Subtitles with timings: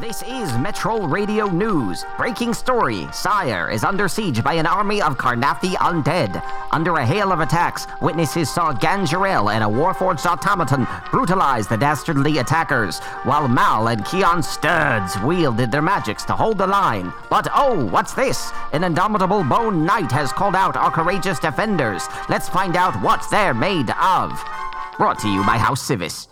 [0.00, 2.04] This is Metro Radio News.
[2.16, 6.42] Breaking story Sire is under siege by an army of Karrnathi undead.
[6.72, 12.38] Under a hail of attacks, witnesses saw Ganjarel and a Warforged automaton brutalize the dastardly
[12.38, 17.12] attackers, while Mal and Keon Studs wielded their magics to hold the line.
[17.30, 18.50] But oh, what's this?
[18.72, 22.02] An indomitable bone knight has called out our courageous defenders.
[22.28, 24.32] Let's find out what they're made of.
[24.98, 26.26] Brought to you by House Sivis.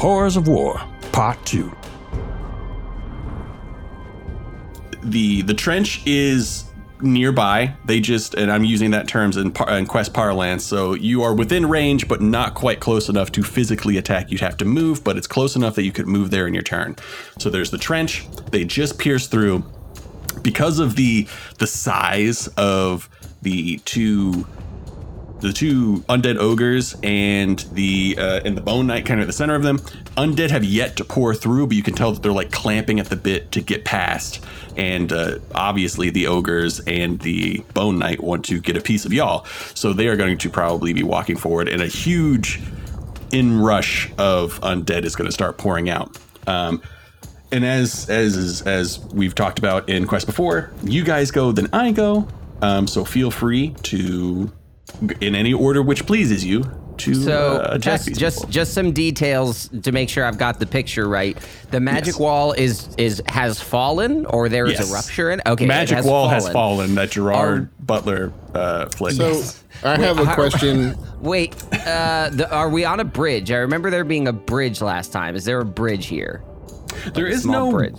[0.00, 0.80] Horrors of War,
[1.12, 1.70] Part 2.
[5.02, 6.64] the the trench is
[7.00, 7.74] nearby.
[7.86, 10.64] They just and I'm using that terms in, par, in quest parlance.
[10.64, 14.30] So you are within range, but not quite close enough to physically attack.
[14.30, 16.62] You'd have to move, but it's close enough that you could move there in your
[16.62, 16.96] turn.
[17.38, 18.26] So there's the trench.
[18.50, 19.64] They just pierce through
[20.42, 21.26] because of the
[21.58, 23.08] the size of
[23.42, 24.46] the two
[25.40, 29.32] the two undead ogres and the uh, and the bone knight kind of at the
[29.32, 29.78] center of them.
[30.16, 33.06] Undead have yet to pour through but you can tell that they're like clamping at
[33.06, 34.44] the bit to get past.
[34.76, 39.12] And uh, obviously the ogres and the bone knight want to get a piece of
[39.12, 39.44] y'all.
[39.74, 42.60] So they are going to probably be walking forward and a huge
[43.32, 46.18] inrush of undead is going to start pouring out.
[46.46, 46.82] Um,
[47.52, 51.90] and as as as we've talked about in quest before you guys go then i
[51.90, 52.28] go.
[52.62, 54.52] Um, so feel free to
[55.20, 56.64] in any order which pleases you
[56.98, 60.58] to So uh, attack just these just just some details to make sure I've got
[60.60, 61.36] the picture right.
[61.70, 62.18] The magic Yes.
[62.18, 64.90] wall is is has fallen, or there is Yes.
[64.90, 65.40] a rupture in.
[65.46, 66.52] Okay, it magic has wall has fallen.
[66.52, 69.40] fallen that gerard butler uh flick So
[69.82, 70.94] I have a how- question.
[71.20, 71.54] Wait,
[71.86, 73.50] uh, the, are we on a bridge?
[73.50, 75.36] I remember there being a bridge last time.
[75.36, 76.42] Is there a bridge here?
[77.14, 77.96] there is Small no bridge.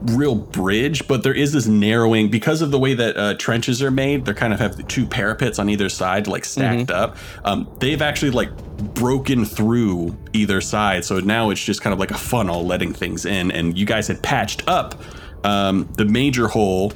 [0.00, 3.90] Real bridge but there is this narrowing because of the way that uh, trenches are
[3.90, 7.02] made they kind of have the two parapets on either side like stacked Mm-hmm.
[7.02, 8.50] up um, they've actually like
[8.94, 13.26] broken through either side so now it's just kind of like a funnel letting things
[13.26, 14.94] in and you guys had patched up
[15.44, 16.92] um, the major hole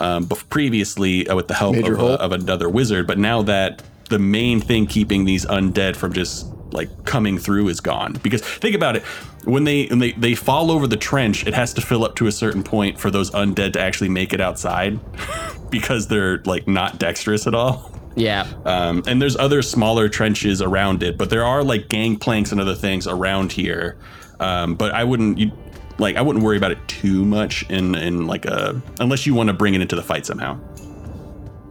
[0.00, 4.18] um, previously uh, with the help of, uh, of another wizard but now that the
[4.18, 8.96] main thing keeping these undead from just like coming through is gone because think about
[8.96, 9.02] it
[9.44, 12.26] when they when they they fall over the trench it has to fill up to
[12.26, 14.98] a certain point for those undead to actually make it outside
[15.70, 18.46] because they're like not dexterous at all Yeah.
[18.64, 22.74] um, and there's other smaller trenches around it, but there are like gangplanks and other
[22.74, 23.96] things around here.
[24.40, 25.52] Um, but I wouldn't you,
[25.98, 29.48] like I wouldn't worry about it too much in in like a unless you want
[29.48, 30.58] to bring it into the fight somehow.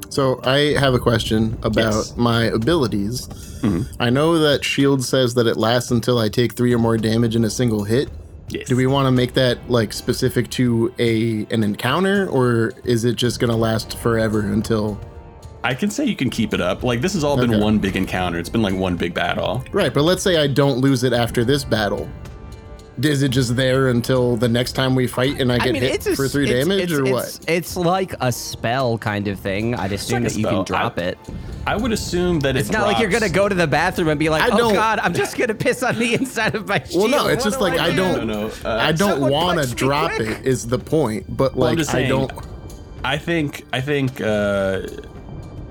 [0.09, 2.17] So I have a question about Yes.
[2.17, 3.27] my abilities.
[3.61, 3.83] Mm-hmm.
[4.01, 7.35] I know that Shield says that it lasts until I take three or more damage
[7.35, 8.09] in a single hit.
[8.49, 8.67] Yes.
[8.67, 13.15] Do we want to make that like specific to a an encounter, or is it
[13.15, 14.99] just gonna last forever until?
[15.63, 16.83] I can say you can keep it up.
[16.83, 18.39] Like this has all been one big encounter.
[18.39, 19.63] It's been like one big battle.
[19.71, 22.09] Right, but let's say I don't lose it after this battle.
[23.03, 26.15] Is it just there until the next time we fight and I get hit a
[26.15, 27.49] for three it's- damage, it's- or it's- what?
[27.49, 29.75] It's like a spell kind of thing.
[29.75, 31.17] I'd assume like that you can drop I- it.
[31.67, 34.29] I would assume that It's not like you're gonna go to the bathroom and be
[34.29, 37.27] like, I "Oh God, I'm just gonna piss on the inside of my Well, no,
[37.27, 39.75] it's What just do like I do?" don't, No, no, uh, I don't want to
[39.75, 40.27] drop quick.
[40.29, 40.45] it.
[40.45, 41.25] Is the point?
[41.29, 42.31] But Well, I'm like just I don't.
[43.03, 44.81] I think I think uh,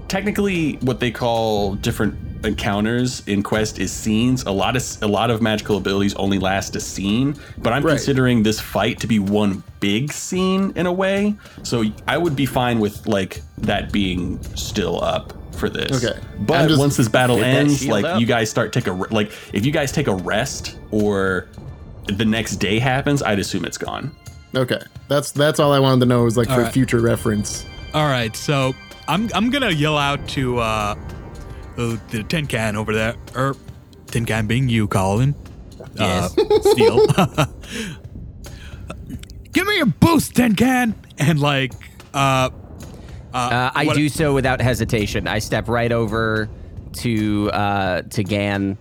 [0.08, 5.30] technically what they call different encounters in quest is scenes a lot of a lot
[5.30, 7.92] of magical abilities only last a scene but i'm Right.
[7.92, 12.46] considering this fight to be one big scene in a way so i would be
[12.46, 16.18] fine with like that being still up for this Okay.
[16.40, 18.20] but once this battle ends like up.
[18.20, 21.48] you guys start take a re- like if you guys take a rest or
[22.06, 24.10] the next day happens i'd assume it's gone
[24.56, 26.24] Okay, that's that's all I wanted to know.
[26.24, 26.72] Was like for right.
[26.72, 27.66] future reference.
[27.92, 28.74] All right, so
[29.06, 30.94] I'm I'm gonna yell out to uh,
[31.78, 33.56] uh the tin can over there, or
[34.08, 35.34] tin can being you, Colin.
[35.94, 36.36] Yes.
[36.36, 37.06] Uh, Steel.
[39.52, 41.72] Give me a boost, tin can, and like
[42.14, 42.50] uh.
[43.32, 45.28] Uh, I what- do so without hesitation.
[45.28, 46.48] I step right over
[46.94, 48.78] to uh, to Gan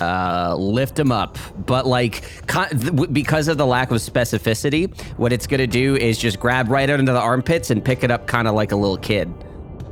[0.00, 1.38] uh, lift him up.
[1.66, 5.96] But like con- th- w- because of the lack of specificity, what it's gonna do
[5.96, 8.76] is just grab right under the armpits and pick it up, kind of like a
[8.76, 9.28] little kid.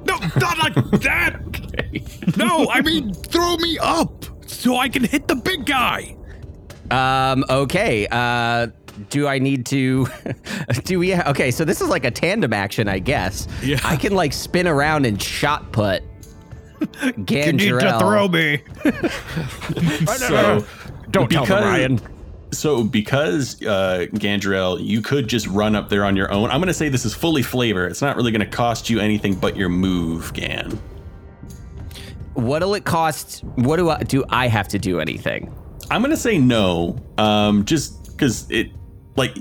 [0.07, 1.58] No, not like that.
[2.37, 6.17] No, I mean throw me up so I can hit the big guy.
[6.91, 7.45] Um.
[7.49, 8.07] Okay.
[8.11, 8.69] Uh.
[9.11, 10.07] Do I need to?
[10.85, 11.15] do we?
[11.15, 11.51] Okay.
[11.51, 13.47] So this is like a tandem action, I guess.
[13.63, 13.79] Yeah.
[13.85, 16.03] I can like spin around and shot put.
[16.81, 17.27] Gandrel.
[17.47, 18.63] You need to throw me.
[20.07, 20.65] So
[21.11, 22.01] Don't tell them, Ryan.
[22.53, 26.51] So because uh, Gandrel, you could just run up there on your own.
[26.51, 27.87] I'm going to say this is fully flavor.
[27.87, 30.79] It's not really going to cost you anything but your move, Gan.
[32.39, 33.41] What'll it cost?
[33.57, 34.25] What do I do?
[34.31, 35.53] I have to do anything?
[35.91, 36.97] I'm going to say no.
[37.19, 38.71] Um, just because it,
[39.17, 39.35] like,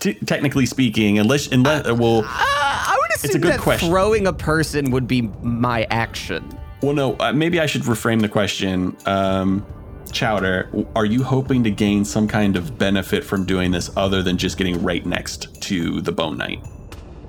[0.00, 3.88] t- technically speaking, unless unless uh, well, Uh, I would assume a good that question.
[3.88, 6.42] throwing a person would be my action.
[6.82, 7.16] well, no.
[7.20, 8.96] Uh, maybe I should reframe the question.
[9.06, 9.64] Um,
[10.10, 14.36] Chowder, are you hoping to gain some kind of benefit from doing this other than
[14.36, 16.62] just getting right next to the Bone Knight?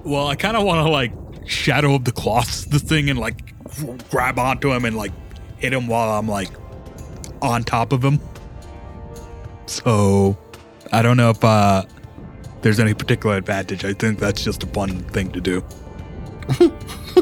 [0.03, 1.13] Well, I kind of want to like
[1.45, 3.52] Shadow of the Colossus the thing and like
[4.09, 5.11] grab onto him and like
[5.57, 6.49] hit him while I'm like
[7.41, 8.19] on top of him.
[9.65, 10.37] So
[10.91, 11.83] I don't know if uh
[12.61, 13.83] there's any particular advantage.
[13.85, 15.63] I think that's just a fun thing to do.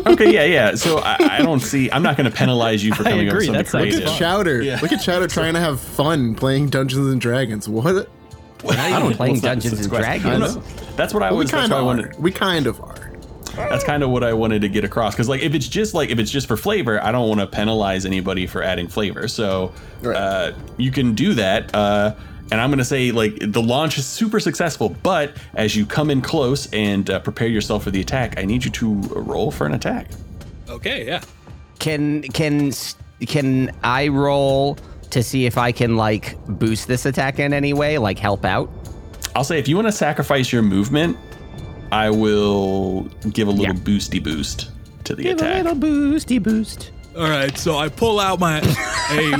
[0.05, 0.75] okay, yeah, yeah.
[0.75, 1.89] So I, I don't see.
[1.91, 3.99] I'm not going to penalize you for coming up with agree, something that creative.
[4.01, 4.61] Look at Chowder.
[4.61, 4.79] Yeah.
[4.81, 7.67] Look at Chowder trying to have fun playing Dungeons and Dragons.
[7.67, 8.07] What?
[8.65, 10.21] I don't playing Well, it's not- Dungeons it's and a question.
[10.21, 10.55] Dragons.
[10.55, 10.61] No,
[10.95, 11.51] That's what I we was.
[11.51, 12.19] That's kind what I of wanted.
[12.19, 13.10] We kind of are.
[13.55, 15.13] That's kind of what I wanted to get across.
[15.13, 17.47] Because like, if it's just like if it's just for flavor, I don't want to
[17.47, 19.27] penalize anybody for adding flavor.
[19.27, 20.15] So Right.
[20.15, 21.73] uh, you can do that.
[21.75, 22.13] Uh,
[22.51, 26.21] and I'm gonna say like the launch is super successful, but as you come in
[26.21, 29.73] close and uh, prepare yourself for the attack, I need you to roll for an
[29.73, 30.07] attack.
[30.69, 31.21] Okay, yeah.
[31.79, 32.71] Can can
[33.27, 34.77] can I roll
[35.11, 38.69] to see if I can like boost this attack in any way, like help out?
[39.35, 41.17] I'll say if you want to sacrifice your movement,
[41.91, 43.81] I will give a little Yeah.
[43.81, 44.71] boosty boost
[45.03, 46.91] to the Give a little boosty boost.
[47.17, 48.63] All right, so I pull out my a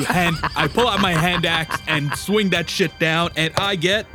[0.03, 4.05] hand I pull out my hand axe and swing that shit down and I get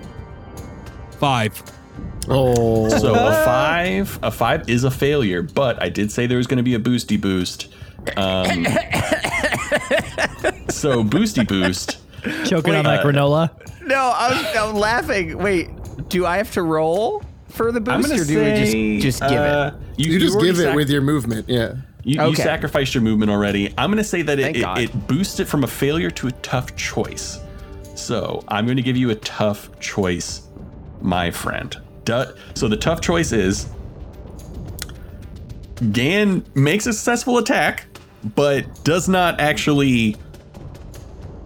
[1.18, 1.62] 5.
[2.28, 6.46] Oh, So a five, a five is a failure, but I did say there was
[6.46, 7.68] going to be a boosty boost.
[8.16, 8.64] Um,
[10.68, 11.98] so boosty boost.
[12.44, 13.50] Choking on that uh, granola.
[13.82, 15.38] No, I'm, I'm laughing.
[15.38, 15.68] Wait,
[16.08, 17.22] do I have to roll
[17.56, 19.98] for the I'm boost, going or to do say we just just give uh, it?
[19.98, 21.48] you, just already give it with your movement.
[21.48, 21.76] Yeah.
[22.04, 23.74] You, you sacrificed your movement already.
[23.76, 26.28] I'm going to say that it, Thank it, it boosts it from a failure to
[26.28, 27.40] a tough choice.
[27.96, 30.42] So I'm going to give you a tough choice,
[31.00, 31.76] my friend.
[32.04, 33.66] Du- so the tough choice is
[35.90, 37.86] Gan makes a successful attack,
[38.36, 40.16] but does not actually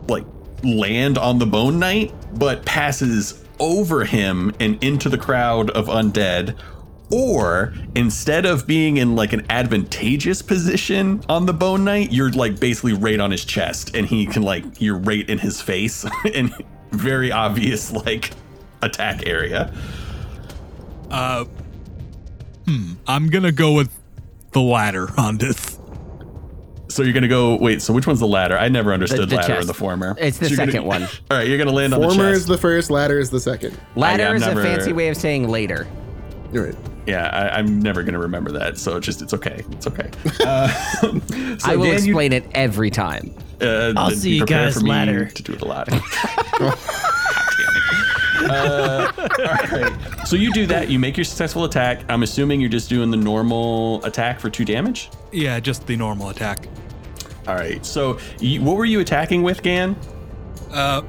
[0.08, 0.26] like
[0.62, 6.58] land on the Bone Knight, but passes over him and into the crowd of undead.
[7.12, 12.60] Or instead of being in like an advantageous position on the Bone Knight, you're like
[12.60, 16.54] basically right on his chest, and he can like you're right in his face, and
[16.92, 18.30] very obvious like
[18.80, 19.74] attack area.
[21.10, 21.46] Uh
[22.66, 23.90] hmm, I'm to go with
[24.52, 25.79] the latter on this.
[26.90, 27.56] So you're gonna go.
[27.56, 27.80] Wait.
[27.82, 28.58] So which one's the ladder?
[28.58, 29.62] I never understood the ladder chest.
[29.62, 30.14] or the former.
[30.18, 31.02] It's the So you're gonna- second one.
[31.30, 33.78] All right, you're gonna land on the Former is the first, ladder is the second.
[33.96, 35.86] Ladder I've is never- a fancy way of saying later.
[36.52, 36.74] You're right.
[37.06, 38.76] yeah, I, I'm never gonna remember that.
[38.76, 39.64] So it's just it's okay.
[39.72, 40.10] It's okay.
[40.44, 40.68] Uh,
[41.58, 43.32] so I will Dan, you- explain it every time.
[43.60, 45.26] Uh, I'll see you guys for me later.
[45.26, 45.88] To do it a lot.
[48.48, 49.24] uh, all
[49.80, 49.92] right.
[50.26, 50.88] So you do that.
[50.88, 52.02] You make your successful attack.
[52.08, 55.10] I'm assuming you're just doing the normal attack for two damage.
[55.32, 56.66] Yeah, just the normal attack.
[57.50, 57.84] All right.
[57.84, 59.96] So you, what were you attacking with, Gan?
[60.70, 61.02] Uh,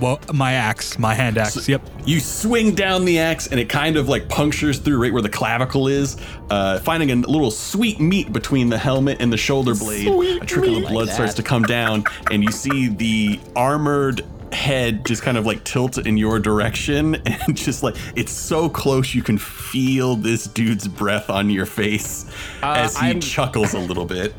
[0.00, 1.68] Well, my axe, my hand axe.
[1.68, 1.82] Yep.
[2.04, 5.28] You swing down the axe and it kind of like punctures through right where the
[5.28, 6.16] clavicle is,
[6.50, 10.06] uh, finding a little sweet meat between the helmet and the shoulder blade.
[10.08, 15.04] Sweet a trickle of blood starts to come down, and you see the armored head
[15.04, 19.22] just kind of like tilt in your direction and just like it's so close you
[19.22, 22.24] can feel this dude's breath on your face
[22.62, 24.32] as he I'm- chuckles a little bit.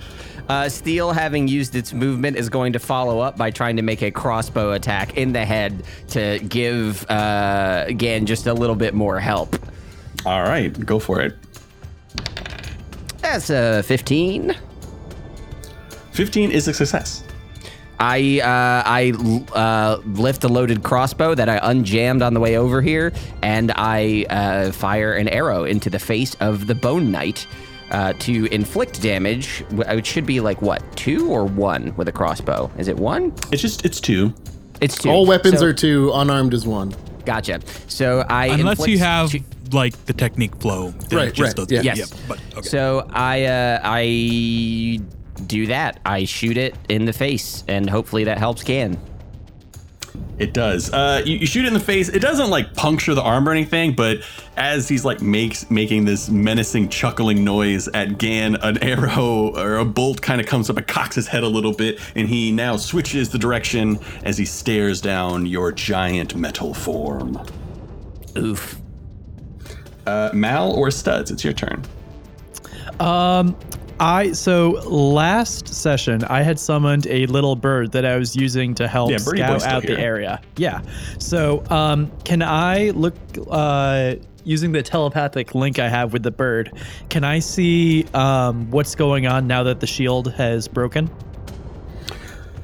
[0.50, 4.02] Uh, Steel, having used its movement, is going to follow up by trying to make
[4.02, 9.20] a crossbow attack in the head to give uh, Gan just a little bit more
[9.20, 9.56] help.
[10.26, 11.38] All right, go for it.
[13.20, 14.56] That's a 15.
[16.12, 17.24] 15 is a success.
[18.00, 19.12] I uh, I
[19.54, 24.26] uh, lift a loaded crossbow that I unjammed on the way over here, and I
[24.30, 27.46] uh, fire an arrow into the face of the Bone Knight.
[27.92, 32.70] Uh, to inflict damage, it should be like what two or one with a crossbow?
[32.78, 33.34] Is it one?
[33.52, 34.32] It's just it's two.
[34.80, 35.10] It's two.
[35.10, 36.94] All weapons So- are two, unarmed is one.
[37.26, 37.60] Gotcha.
[37.88, 39.42] So I Unless you have two-
[39.72, 40.94] like the technique flow.
[41.12, 41.94] Right, just right, does- yeah.
[41.96, 42.12] Yes.
[42.28, 42.68] But okay.
[42.68, 45.00] So I uh, I
[45.48, 46.00] do that.
[46.06, 48.98] I shoot it in the face, and hopefully that helps Gan.
[50.40, 50.92] It does.
[50.92, 52.08] Uh, you, you shoot it in the face.
[52.08, 54.20] It doesn't like puncture the arm or anything, but
[54.56, 59.86] as he's like makes making this menacing chuckling noise at Gan, an arrow or a
[59.86, 62.78] bolt kind of comes up and cocks his head a little bit, and he now
[62.78, 67.38] switches the direction as he stares down your giant metal form.
[68.38, 68.80] Oof.
[70.08, 71.84] Uh, Mal or Studs, it's your turn.
[73.02, 73.58] Um,
[74.00, 78.88] I so last session I had summoned a little bird that I was using to
[78.88, 80.42] help Yeah, scout out the area.
[80.58, 80.82] Yeah.
[81.18, 83.16] So, um, can I look
[83.50, 84.16] uh
[84.46, 86.72] using the telepathic link I have with the bird?
[87.10, 91.10] Can I see um what's going on now that the shield has broken?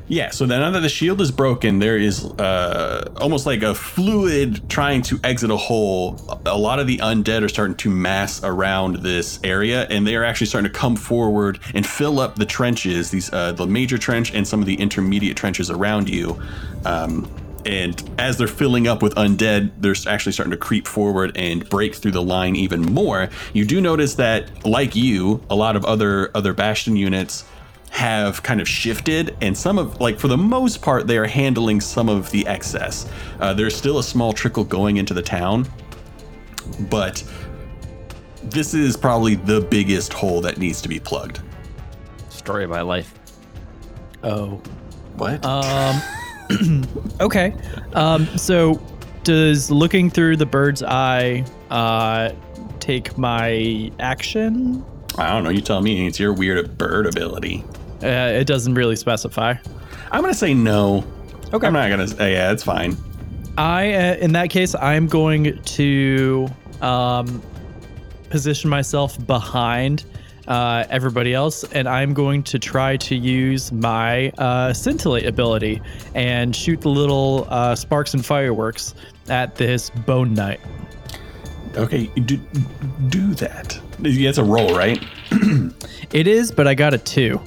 [0.08, 4.70] Yeah, so now that the shield is broken, there is uh, almost like a fluid
[4.70, 6.40] trying to exit a hole.
[6.46, 10.24] A lot of the undead are starting to mass around this area, and they are
[10.24, 14.32] actually starting to come forward and fill up the trenches, these uh, the major trench
[14.36, 16.40] and some of the intermediate trenches around you.
[16.86, 17.28] Um,
[17.66, 21.96] and as they're filling up with undead, they're actually starting to creep forward and break
[21.96, 23.30] through the line even more.
[23.54, 27.44] You do notice that, like you, a lot of other other Bastion units
[27.96, 31.80] have kind of shifted, and some of, like, for the most part, they are handling
[31.80, 33.10] some of the excess.
[33.40, 35.66] Uh, there's still a small trickle going into the town,
[36.90, 37.24] but
[38.44, 41.40] this is probably the biggest hole that needs to be plugged.
[42.30, 43.14] Story of my life.
[44.24, 44.62] Oh.
[45.16, 45.46] What?
[45.46, 46.02] Um.
[47.22, 47.56] Okay.
[47.94, 48.80] Um, so
[49.24, 52.32] does looking through the bird's eye uh
[52.80, 54.86] take my action?
[55.18, 55.50] I don't know.
[55.50, 56.06] You tell me.
[56.06, 57.64] It's your weird bird ability.
[58.06, 59.56] Uh, it doesn't really specify.
[60.12, 61.04] I'm gonna say no.
[61.54, 61.66] Okay.
[61.66, 62.08] I'm not gonna.
[62.08, 62.96] Say, yeah, it's fine.
[63.58, 66.48] I, uh, in that case, I'm going to
[66.82, 67.42] um,
[68.30, 70.04] position myself behind
[70.48, 75.82] uh, everybody else, and I'm going to try to use my uh, scintillate ability
[76.14, 78.94] and shoot the little uh, sparks and fireworks
[79.30, 80.60] at this bone knight.
[81.76, 82.38] Okay, do
[83.10, 83.80] do that.
[84.00, 85.04] It's a roll, right?
[86.12, 87.42] It is, but I got a two.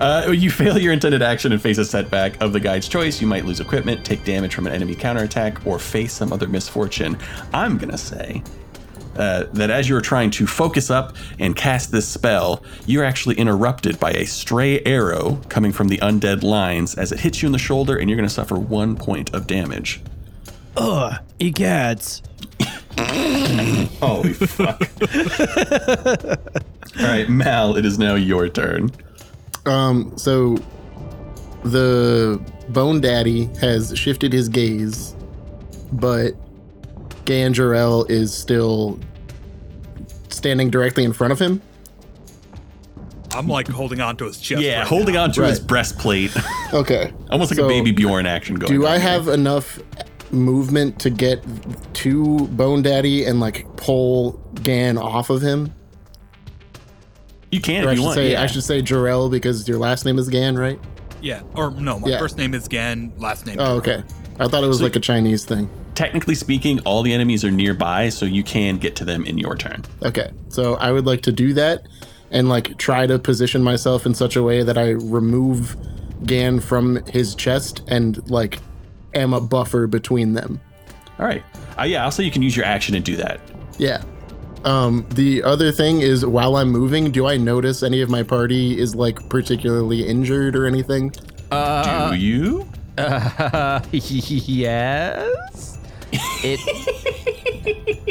[0.00, 3.20] Uh, you fail your intended action and face a setback of the guide's choice.
[3.20, 7.18] You might lose equipment, take damage from an enemy counterattack, or face some other misfortune.
[7.52, 8.42] I'm gonna say
[9.16, 13.98] uh, that as you're trying to focus up and cast this spell, you're actually interrupted
[13.98, 17.58] by a stray arrow coming from the undead lines as it hits you in the
[17.58, 20.00] shoulder, and you're gonna suffer one point of damage.
[20.76, 22.22] Ugh, egads.
[24.00, 24.82] Holy fuck!
[26.98, 28.90] All right, Mal, it is now your turn.
[29.68, 30.56] Um, so
[31.64, 35.14] the Bone Daddy has shifted his gaze,
[35.92, 36.32] but
[37.24, 38.98] Ganjarel is still
[40.28, 41.60] standing directly in front of him.
[43.34, 44.62] I'm like holding on to his chest.
[44.62, 45.24] Yeah, right holding now.
[45.24, 46.34] on to his breastplate,
[46.72, 47.12] Okay.
[47.30, 48.72] almost like So, a baby Bjorn action going.
[48.72, 49.08] Do on I here.
[49.10, 49.78] have enough
[50.32, 51.44] movement to get
[51.94, 54.32] to Bone Daddy and like pull
[54.62, 55.72] Gan off of him?
[57.50, 58.14] You can Or I you should want.
[58.16, 58.42] say yeah.
[58.42, 60.78] I should say Jarell because your last name is Gan, right?
[61.22, 61.42] Yeah.
[61.54, 62.18] Or no, my Yeah.
[62.18, 63.56] first name is Gan, last name.
[63.58, 64.02] Oh, okay.
[64.38, 65.68] I thought it was like a Chinese thing.
[65.94, 69.56] Technically speaking, all the enemies are nearby, so you can get to them in your
[69.56, 69.82] turn.
[70.04, 70.30] Okay.
[70.48, 71.86] So I would like to do that
[72.30, 75.76] and like try to position myself in such a way that I remove
[76.24, 78.58] Gan from his chest and like
[79.14, 80.60] am a buffer between them.
[81.18, 81.42] All right.
[81.76, 83.40] Uh, yeah, I'll say you can use your action to do that.
[83.78, 84.02] Yeah.
[84.64, 88.78] Um, the other thing is while I'm moving, do I notice any of my party
[88.78, 91.12] is like particularly injured or anything?
[91.50, 92.68] Uh, do you?
[92.98, 95.78] Uh, yes.
[96.42, 96.60] It.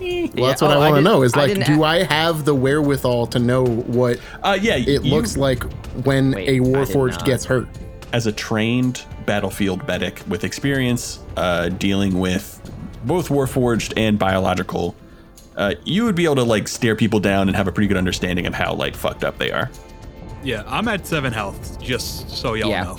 [0.00, 1.96] Well, that's what I want to know is like, do I?
[1.96, 5.62] I have the wherewithal to know what Uh, yeah, it you- looks like
[6.04, 7.66] when Wait, a I did Warforged gets hurt?
[8.12, 12.58] as a trained battlefield medic with experience uh, dealing with
[13.04, 14.94] both Warforged and biological,
[15.58, 17.96] uh, you would be able to like stare people down and have a pretty good
[17.98, 19.70] understanding of how like fucked up they are.
[20.42, 22.84] Yeah, I'm at seven health, just so y'all Yeah.
[22.84, 22.98] know.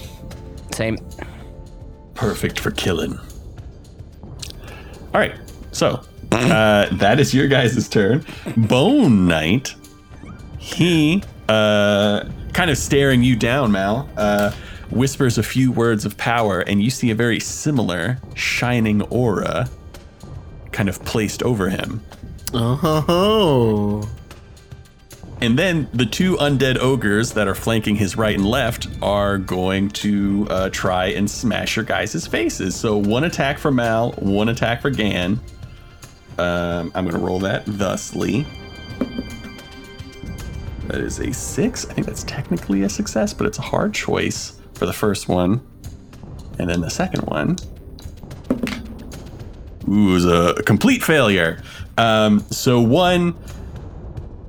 [0.74, 0.98] Same.
[2.14, 3.18] Perfect for killing.
[5.14, 5.34] All right,
[5.72, 6.02] so
[6.32, 8.24] uh, that is your guys' turn.
[8.58, 9.74] Bone Knight,
[10.60, 14.08] he uh, kind of staring you down, Mal.
[14.18, 14.52] Uh,
[14.92, 19.70] whispers a few words of power, and you see a very similar shining aura
[20.72, 22.04] kind of placed over him.
[22.54, 24.10] Oh,
[25.42, 29.90] And then the two undead ogres that are flanking his right and left are going
[29.90, 32.76] to uh, try and smash your guys' faces.
[32.76, 35.40] So one attack for Mal, one attack for Gan.
[36.38, 38.46] Um, I'm going to roll that thusly.
[40.88, 41.86] That is a six.
[41.86, 45.62] I think that's technically a success, but it's a hard choice for the first one.
[46.58, 47.58] And then the second one.
[49.88, 51.62] Ooh, is a complete failure.
[52.00, 53.36] Um, so one,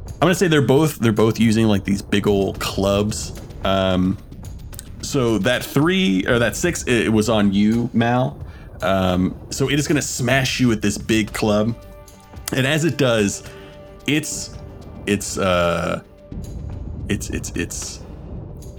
[0.06, 3.32] I'm gonna say they're both they're both using like these big old clubs.
[3.64, 4.16] Um,
[5.02, 8.38] so that three or that six, it, it was on you, Mal.
[8.82, 11.74] Um, so it is gonna smash you with this big club,
[12.52, 13.42] and as it does,
[14.06, 14.56] it's
[15.06, 16.02] it's uh,
[17.08, 18.00] it's it's it's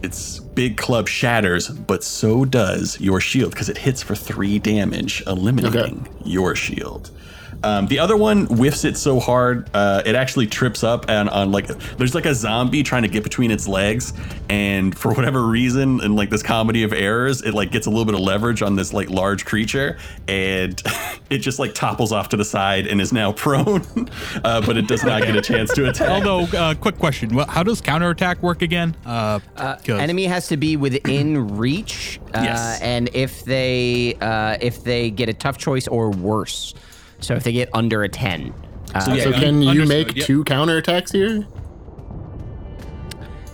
[0.01, 5.23] its big club shatters, but so does your shield because it hits for three damage,
[5.27, 7.11] eliminating your shield.
[7.63, 11.51] Um, the other one whiffs it so hard, uh, it actually trips up and on
[11.51, 14.13] like there's like a zombie trying to get between its legs,
[14.49, 18.05] and for whatever reason, in like this comedy of errors, it like gets a little
[18.05, 20.81] bit of leverage on this like large creature, and
[21.29, 23.83] it just like topples off to the side and is now prone,
[24.43, 26.09] uh, but it does not get a chance to attack.
[26.09, 28.95] Although, uh, quick question: What- How does counterattack work again?
[29.05, 32.81] Uh, 'cause- Enemy has to be within reach, uh, Yes.
[32.81, 36.73] and if they uh, if they get a tough choice or worse,
[37.21, 38.53] so if they get under a ten,
[38.93, 40.25] uh, So yeah, So un- can you make yep.
[40.25, 41.47] two counterattacks here?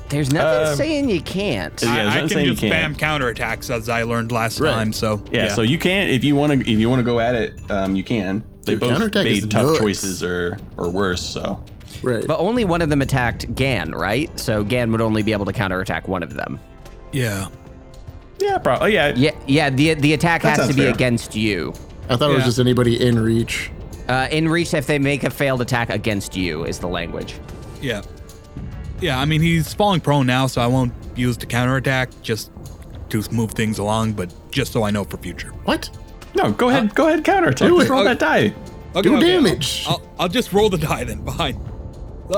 [0.10, 1.82] there's nothing Uh, saying you can't.
[1.84, 2.98] Yeah, I, there's I can saying you just can't.
[2.98, 4.72] spam counterattacks as I learned last Right.
[4.72, 4.94] time.
[4.94, 7.36] So Yeah, so you can if you want to if you want to go at
[7.36, 8.42] it, um, you can.
[8.64, 9.80] They Dude, both counterattack is made tough nuts.
[9.80, 11.22] choices or or worse.
[11.22, 11.62] So
[12.04, 12.26] Right.
[12.28, 14.30] But only one of them attacked Gan, right?
[14.40, 16.60] So Gan would only be able to counterattack one of them.
[17.12, 17.48] yeah.
[18.40, 19.14] yeah, probably yeah.
[19.16, 19.70] Yeah, yeah.
[19.70, 20.94] The the attack That has to be fair.
[20.94, 21.74] against you.
[22.10, 23.72] I thought it was just anybody in reach.
[24.08, 27.36] Uh, in reach, if they make a failed attack against you, is the language.
[27.82, 28.02] Yeah.
[29.02, 32.52] Yeah, I mean, he's falling prone now, so I won't use the counterattack just
[33.10, 35.50] to move things along, but just so I know for future.
[35.66, 35.90] What?
[36.36, 37.68] No, go ahead, go ahead, counterattack.
[37.68, 37.94] Do Just it.
[37.94, 38.54] roll that die,
[39.02, 39.86] Do damage.
[39.88, 41.26] I'll, I'll just roll the die then.
[41.26, 41.60] Fine.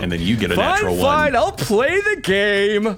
[0.02, 1.04] and then you get a natural one.
[1.04, 2.98] Fine, I'll play the game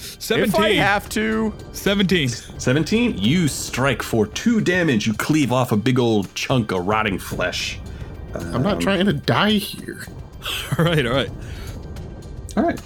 [0.00, 1.00] 17.
[1.10, 1.52] to.
[1.72, 2.28] 17.
[2.28, 5.06] 17, you strike for two damage.
[5.06, 7.78] You cleave off a big old chunk of rotting flesh.
[8.34, 10.06] I'm not trying to die here.
[10.78, 11.30] all right, all right.
[12.56, 12.80] All right.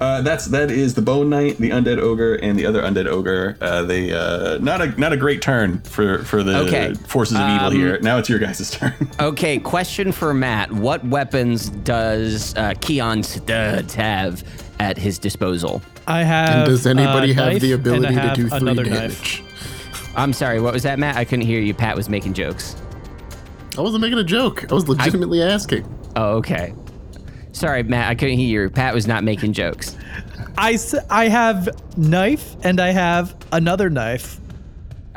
[0.00, 3.56] Uh, that's that is the Bone Knight, the Undead Ogre, and the other Undead Ogre.
[3.60, 6.92] Uh, they uh, not a not a great turn for for the Okay.
[7.06, 7.98] forces of evil Um, here.
[8.00, 8.92] Now it's your guys' turn.
[9.20, 10.72] Okay, question for Matt.
[10.72, 14.42] What weapons does uh, Keon Studs have
[14.84, 15.82] at his disposal?
[16.06, 16.50] I have.
[16.50, 19.42] And does anybody a have knife the and I ability to do three damage?
[19.42, 20.12] knife.
[20.16, 21.16] I'm sorry, what was that, Matt?
[21.16, 21.72] I couldn't hear you.
[21.74, 22.76] Pat was making jokes.
[23.76, 24.70] I wasn't making a joke.
[24.70, 25.84] I was legitimately asking.
[26.14, 26.74] Oh, okay.
[27.52, 28.70] Sorry, Matt, I couldn't hear you.
[28.70, 29.96] Pat was not making jokes.
[30.58, 30.78] I,
[31.10, 34.38] I have knife and I have another knife.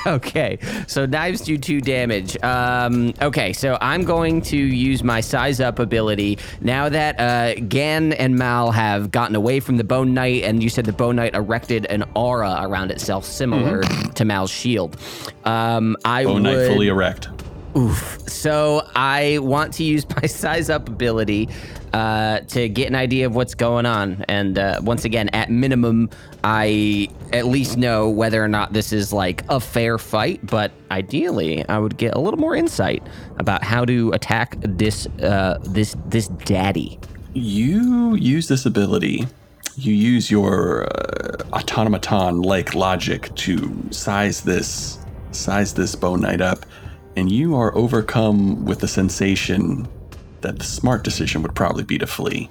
[0.06, 2.36] Okay, so knives do two damage.
[2.42, 8.12] Um, okay, so I'm going to use my size up ability now that uh, Gan
[8.14, 11.34] and Mal have gotten away from the Bone Knight, and you said the Bone Knight
[11.34, 14.96] erected an aura around itself similar to Mal's shield.
[15.44, 16.54] Um, I Bone would.
[16.54, 17.28] Knight fully erect.
[17.76, 18.18] Oof.
[18.28, 21.48] So I want to use my size up ability
[21.92, 24.24] uh, to get an idea of what's going on.
[24.28, 26.10] And uh, once again, at minimum,
[26.44, 30.44] I at least know whether or not this is like a fair fight.
[30.46, 33.02] But ideally, I would get a little more insight
[33.38, 36.98] about how to attack this uh, this this daddy.
[37.34, 39.26] You use this ability.
[39.76, 44.98] You use your uh, automaton like logic to size this
[45.30, 46.66] size this bone knight up,
[47.16, 49.86] and you are overcome with the sensation
[50.40, 52.48] that the smart decision would probably be to flee.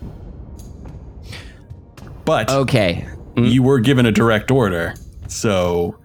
[2.25, 3.05] But Okay.
[3.35, 4.93] you were given a direct order,
[5.27, 5.95] so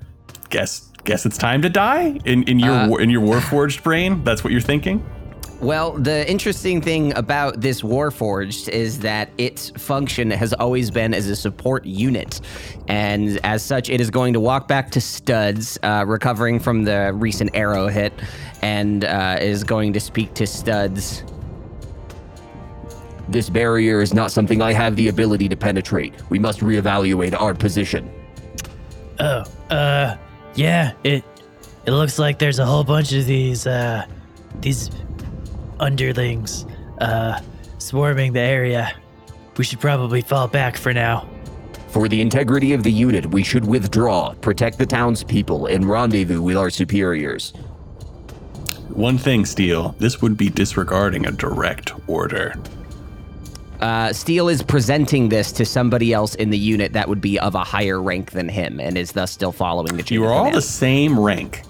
[0.51, 4.23] guess guess it's time to die in in your war in your warforged brain.
[4.23, 5.05] That's what you're thinking.
[5.61, 11.29] Well, the interesting thing about this Warforged is that its function has always been as
[11.29, 12.41] a support unit.
[12.89, 17.13] And as such, it is going to walk back to Studs, uh, recovering from the
[17.15, 18.13] recent arrow hit,
[18.61, 21.23] and uh, is going to speak to Studs.
[23.29, 26.15] This barrier is not something I have the ability to penetrate.
[26.29, 28.11] We must reevaluate our position.
[29.21, 30.17] Oh, uh,
[30.55, 31.25] yeah, it
[31.87, 34.07] it looks like there's a whole bunch of these uh
[34.61, 34.91] these
[35.81, 36.67] underlings
[37.01, 37.41] uh
[37.79, 38.93] swarming the area.
[39.57, 41.29] We should probably fall back for now.
[41.89, 46.57] For the integrity of the unit, we should withdraw, protect the townspeople, and rendezvous with
[46.57, 47.53] our superiors.
[48.89, 52.55] One thing, Steele, this would be disregarding a direct order.
[53.83, 57.55] Uh, Steele is presenting this to somebody else in the unit that would be of
[57.55, 60.19] a higher rank than him, and is thus still following the chain.
[60.21, 61.63] You are all the same rank.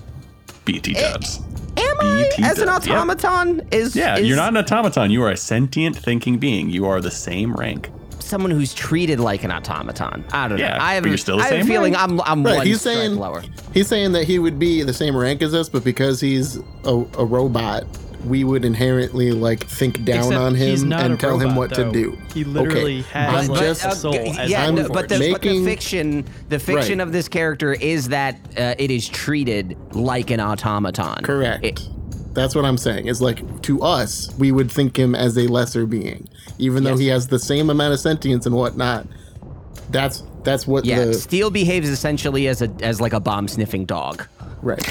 [0.64, 1.40] BT dubs.
[1.76, 2.96] Am I BT as an dubs, yep.
[2.98, 3.66] automaton?
[3.72, 5.10] Is Yeah, is you're not an automaton.
[5.10, 6.70] You are a sentient thinking being.
[6.70, 7.88] You are the same rank.
[8.20, 10.24] someone who's treated like an automaton.
[10.32, 10.84] I don't Yeah, know.
[10.84, 12.10] I have, but you're still the I have a same feeling rank.
[12.10, 13.42] I'm I'm Right, one he's strike saying lower.
[13.74, 17.04] he's saying that he would be the same rank as us, but because he's a,
[17.18, 17.84] a robot,
[18.24, 21.84] we would inherently like think down Except on him and a tell him what though.
[21.86, 22.18] to do.
[22.32, 23.08] He literally okay.
[23.10, 26.24] has, I'm like, just a soul g- as yeah, no, but, the, but the fiction,
[26.48, 27.06] the fiction Right.
[27.06, 31.22] of this character is that uh, it is treated like an automaton.
[31.24, 31.64] correct.
[31.64, 31.88] It-
[32.32, 33.08] That's what I'm saying.
[33.08, 37.08] It's like to us, we would think him as a lesser being, even though he
[37.08, 39.06] has the same amount of sentience and whatnot.
[39.90, 43.84] That's that's what yeah, the Steele behaves essentially as a as like a bomb sniffing
[43.84, 44.26] dog.
[44.62, 44.82] right.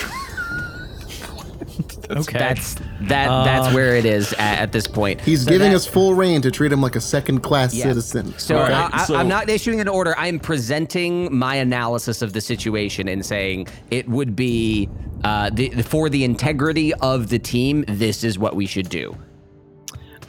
[2.10, 2.40] Okay.
[2.40, 3.28] That's that.
[3.46, 5.22] that's where it is at, at this point.
[5.22, 7.86] He's So giving that- us full reign to treat him like a second class Yeah.
[7.86, 8.34] citizen.
[8.38, 10.16] So, All right, I, I, so- I'm not issuing an order.
[10.18, 14.90] I'm presenting my analysis of the situation and saying it would be
[15.24, 17.86] uh, the, for the integrity of the team.
[17.88, 19.16] This is what we should do.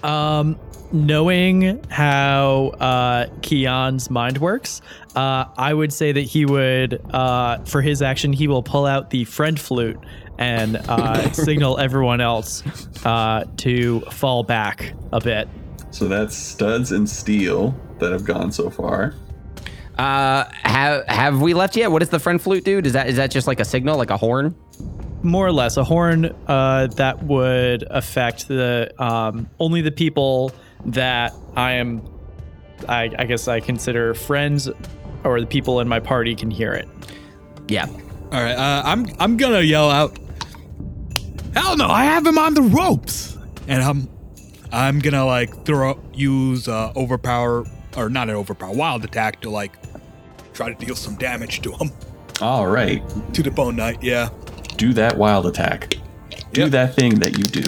[0.03, 0.59] Um,
[0.93, 4.83] knowing how uh, Keon's mind works,
[5.15, 9.11] uh, I would say that he would, uh, for his action, he will pull out
[9.11, 9.99] the friend flute
[10.43, 12.63] and uh, signal everyone else
[13.07, 15.49] uh, to fall back a bit.
[15.91, 19.15] So that's studs and steel that have gone so far.
[19.99, 21.91] Uh, have have we left yet?
[21.91, 22.79] What does the friend flute do?
[22.79, 24.55] Is that is that just like a signal, like a horn?
[25.23, 30.51] More or less, a horn uh, that would affect the um, only the people
[30.87, 32.03] that I am,
[32.89, 34.69] I, I guess I consider friends,
[35.23, 36.89] or the people in my party can hear it.
[37.69, 37.87] Yeah.
[37.87, 40.19] All right, uh, I'm I'm gonna yell out.
[41.55, 41.87] Hell no!
[41.88, 43.37] I have him on the ropes,
[43.69, 44.09] and I'm
[44.73, 47.65] I'm gonna like throw use uh, overpower
[47.97, 49.73] or not an overpower wild attack to like
[50.55, 51.91] try to deal some damage to him
[52.41, 53.03] All right.
[53.35, 54.03] to the bone knight.
[54.03, 54.31] Yeah,
[54.77, 55.95] Do that wild attack.
[56.53, 56.71] Do Yep.
[56.73, 57.62] that thing that you do.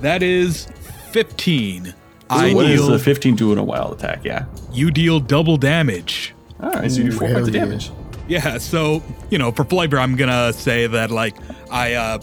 [0.00, 0.66] that is
[1.10, 1.86] fifteen.
[1.86, 1.94] So
[2.36, 4.20] I what is deal the 15 doing a wild attack?
[4.24, 4.44] Yeah.
[4.72, 6.32] you deal double damage.
[6.62, 6.88] All right.
[6.88, 7.70] So you do four Ooh, points of hell yeah.
[7.70, 7.90] damage.
[8.30, 11.36] Yeah, so you know, for flavor, I'm gonna say that like
[11.68, 12.20] I uh,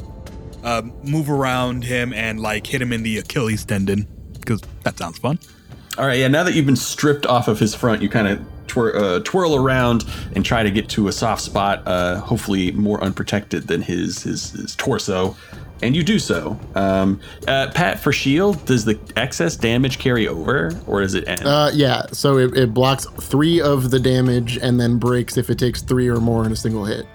[0.64, 5.18] uh move around him and like hit him in the Achilles tendon because that sounds
[5.18, 5.38] fun.
[5.98, 6.18] All right.
[6.18, 6.30] Yeah.
[6.30, 9.58] Now that you've been stripped off of his front, you kind of twir- uh, twirl
[9.58, 14.24] around and try to get to a soft spot, uh, hopefully more unprotected than his
[14.24, 15.36] his, his torso.
[15.82, 16.60] And you do so.
[16.74, 21.46] Um, uh, Pat, for shield, does the excess damage carry over, or does it end?
[21.46, 22.08] Uh, yeah.
[22.12, 26.08] So it, it blocks three of the damage and then breaks if it takes three
[26.08, 27.06] or more in a single hit.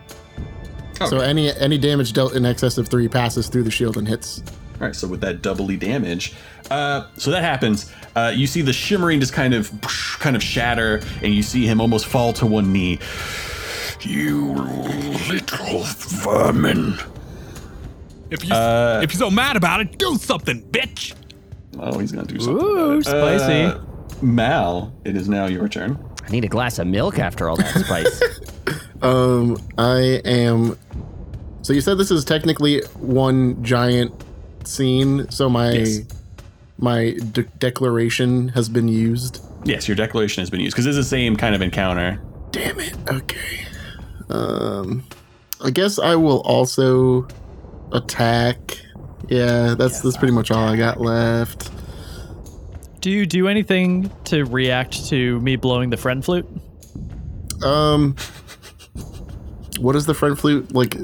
[1.08, 4.40] So any any damage dealt in excess of three passes through the shield and hits.
[4.74, 6.34] All right, so with that doubly damage,
[6.70, 7.92] uh, so that happens.
[8.14, 9.72] Uh, you see the shimmering just kind of,
[10.18, 12.98] kind of shatter, and you see him almost fall to one knee.
[14.00, 14.52] You
[15.28, 16.98] little vermin.
[18.32, 21.14] If you Uh, if you're so mad about it, do something, bitch.
[21.78, 22.64] Oh, he's gonna do something.
[22.64, 23.04] Ooh, about it.
[23.40, 23.62] spicy.
[23.64, 23.78] Uh,
[24.22, 25.98] Mal, it is now your turn.
[26.26, 28.22] I need a glass of milk after all that spice.
[29.02, 30.78] Um, I am.
[31.62, 34.12] So you said this is technically one giant
[34.62, 35.28] scene.
[35.28, 36.00] So my Yes.
[36.78, 39.42] my de- declaration has been used.
[39.64, 42.20] Yes, your declaration has been used because it's the same kind of encounter.
[42.52, 42.94] Damn it.
[43.10, 43.66] Okay.
[44.30, 45.02] Um,
[45.64, 47.26] I guess I will also
[47.92, 48.78] attack.
[49.28, 51.70] Yeah, that's that's pretty much all I got left.
[53.00, 56.46] Do you do anything to react to me blowing the friend flute?
[57.64, 58.16] Um,
[59.78, 60.96] what does the friend flute like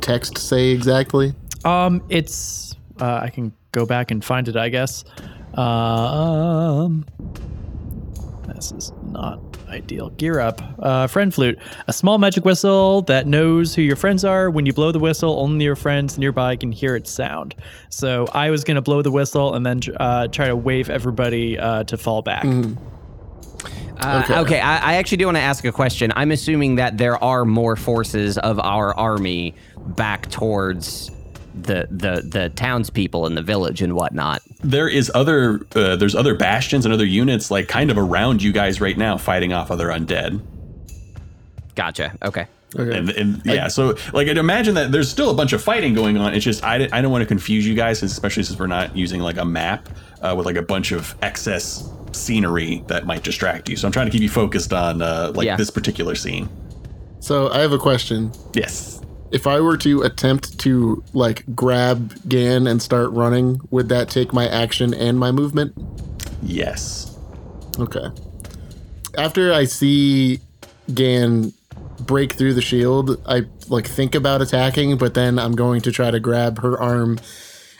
[0.00, 1.34] text say exactly?
[1.64, 5.04] Um, it's uh, I can go back and find it, I guess.
[5.54, 7.04] Um,
[8.46, 10.10] this is not ideal.
[10.10, 10.60] Gear up.
[10.78, 14.50] Uh, friend flute, a small magic whistle that knows who your friends are.
[14.50, 17.54] When you blow the whistle, only your friends nearby can hear its sound.
[17.88, 21.84] So I was gonna blow the whistle and then uh, try to wave everybody uh,
[21.84, 22.44] to fall back.
[23.98, 24.60] Uh, okay, Okay.
[24.60, 26.12] I, I actually do want to ask a question.
[26.16, 31.10] I'm assuming that there are more forces of our army back towards
[31.66, 34.42] the the the townspeople in the village and whatnot.
[34.62, 38.52] There is other, uh, there's other bastions and other units like kind of around you
[38.52, 40.40] guys right now, fighting off other undead.
[41.74, 42.16] Gotcha.
[42.22, 42.46] Okay.
[42.78, 42.98] Okay.
[42.98, 46.16] And, and yeah, so like I'd imagine that there's still a bunch of fighting going
[46.18, 46.34] on.
[46.34, 49.20] It's just I, I don't want to confuse you guys, especially since we're not using
[49.20, 49.88] like a map
[50.20, 53.76] uh, with like a bunch of excess scenery that might distract you.
[53.76, 55.56] So I'm trying to keep you focused on uh, like Yeah.
[55.56, 56.48] this particular scene.
[57.20, 58.32] So I have a question.
[58.52, 59.00] Yes.
[59.32, 64.32] If I were to attempt to like grab Gan and start running, would that take
[64.32, 65.74] my action and my movement?
[66.42, 67.16] Yes.
[67.78, 68.06] Okay.
[69.18, 70.40] After I see
[70.92, 71.52] Gan
[72.00, 76.10] break through the shield, I like think about attacking, but then I'm going to try
[76.10, 77.18] to grab her arm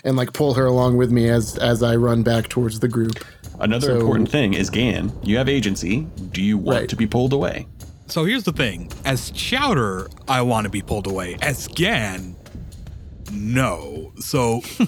[0.04, 3.24] and like pull her along with me as as I run back towards the group.
[3.60, 6.06] Another So- important thing is Gan, you have agency.
[6.32, 6.88] Do you want Right.
[6.88, 7.66] to be pulled away?
[8.06, 11.36] So here's the thing: as Chowder, I want to be pulled away.
[11.42, 12.36] As Gan,
[13.32, 14.12] no.
[14.18, 14.84] So, so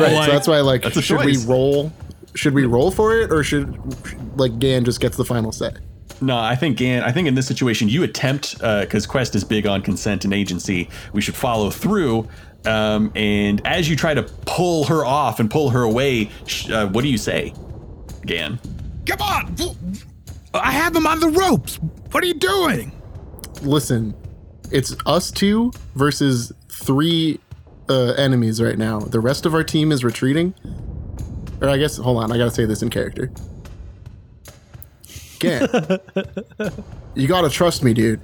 [0.00, 0.12] Right.
[0.12, 1.46] like, so that's why like That's a should choice.
[1.46, 1.92] we roll
[2.34, 3.78] should we roll for it or should
[4.38, 5.72] like Gan just gets the final say?
[6.20, 7.02] No, I think Gan.
[7.02, 10.88] I think in this situation, you attempt because Quest is big on consent and agency.
[11.12, 12.28] We should follow through.
[12.64, 16.88] Um, and as you try to pull her off and pull her away, sh- uh,
[16.88, 17.52] what do you say,
[18.24, 18.58] Gan?
[19.06, 19.54] come on!
[20.54, 21.78] I have him on the ropes.
[22.10, 22.92] What are you doing?
[23.62, 24.14] Listen,
[24.70, 27.38] it's us two versus three
[27.88, 29.00] uh, enemies right now.
[29.00, 30.54] The rest of our team is retreating.
[31.60, 33.30] Or I guess hold on, I gotta say this in character.
[35.38, 35.68] Gan,
[37.14, 38.20] you gotta trust me, dude.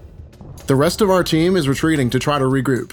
[0.66, 2.92] The rest of our team is retreating to try to regroup.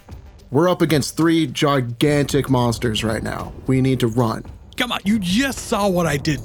[0.51, 3.53] We're up against three gigantic monsters right now.
[3.67, 4.43] We need to run.
[4.77, 4.99] Come on!
[5.05, 6.39] You just saw what I did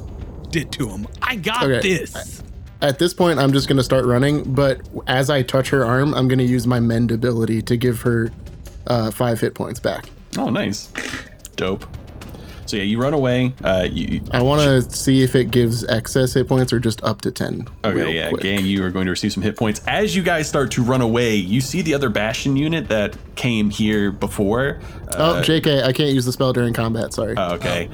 [0.50, 1.06] did to him.
[1.22, 1.80] I got Okay.
[1.80, 2.42] this.
[2.84, 6.28] At this point, I'm just gonna start running, but as I touch her arm, I'm
[6.28, 8.30] gonna use my mend ability to give her
[8.86, 10.10] uh, five hit points back.
[10.36, 10.92] Oh, nice,
[11.56, 11.86] dope.
[12.66, 13.54] So yeah, you run away.
[13.62, 17.20] Uh, you I want to see if it gives excess hit points or just up
[17.22, 17.68] to 10.
[17.84, 18.42] real Okay, yeah, quick.
[18.42, 19.82] Gan, you are going to receive some hit points.
[19.86, 23.68] As you guys start to run away, you see the other Bastion unit that came
[23.68, 24.80] here before.
[25.08, 27.12] Oh, JK, I can't use the spell during combat.
[27.12, 27.34] Sorry.
[27.36, 27.90] Oh, okay.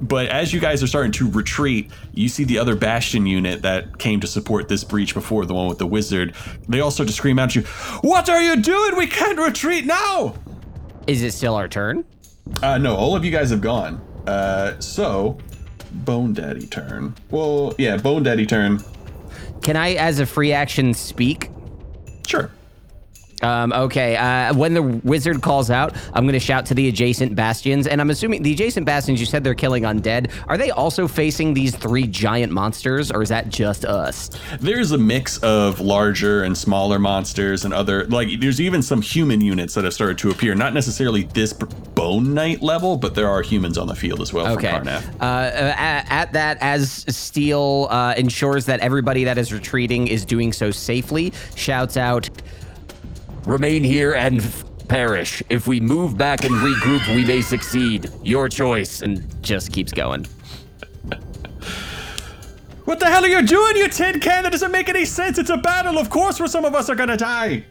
[0.00, 3.98] But as you guys are starting to retreat, you see the other Bastion unit that
[3.98, 6.34] came to support this breach before, the one with the wizard.
[6.68, 7.62] They all start to scream out at you,
[8.02, 8.96] What are you doing?
[8.96, 10.34] We can't retreat now!
[11.06, 12.04] Is it still our turn?
[12.62, 14.00] Uh, no, all of you guys have gone.
[14.26, 15.38] Uh, so,
[15.92, 17.14] Bone Daddy turn.
[17.30, 18.80] Well, yeah, Bone Daddy turn.
[19.62, 21.50] Can I, as a free action, speak?
[22.26, 22.50] Sure.
[23.42, 24.16] Um, okay.
[24.16, 28.00] Uh, when the wizard calls out, I'm going to shout to the adjacent bastions, and
[28.00, 29.20] I'm assuming the adjacent bastions.
[29.20, 30.30] You said they're killing undead.
[30.46, 34.30] Are they also facing these three giant monsters, or is that just us?
[34.60, 39.40] There's a mix of larger and smaller monsters and other like there's even some human
[39.40, 40.54] units that have started to appear.
[40.54, 44.46] Not necessarily this bone knight level, but there are humans on the field as well
[44.52, 44.70] Okay.
[44.70, 45.20] from Karrnath.
[45.20, 50.24] Uh, uh, at, at that, as Steel uh, ensures that everybody that is retreating is
[50.24, 52.28] doing so safely, shouts out,
[53.46, 55.42] Remain here and f- perish.
[55.48, 58.10] If we move back and regroup, we may succeed.
[58.22, 59.02] Your choice.
[59.02, 60.26] and just keeps going.
[62.84, 64.42] What the hell are you doing, you tin can?
[64.42, 65.38] That doesn't make any sense.
[65.38, 65.96] It's a battle.
[65.98, 67.64] Of course, where some of us are gonna die.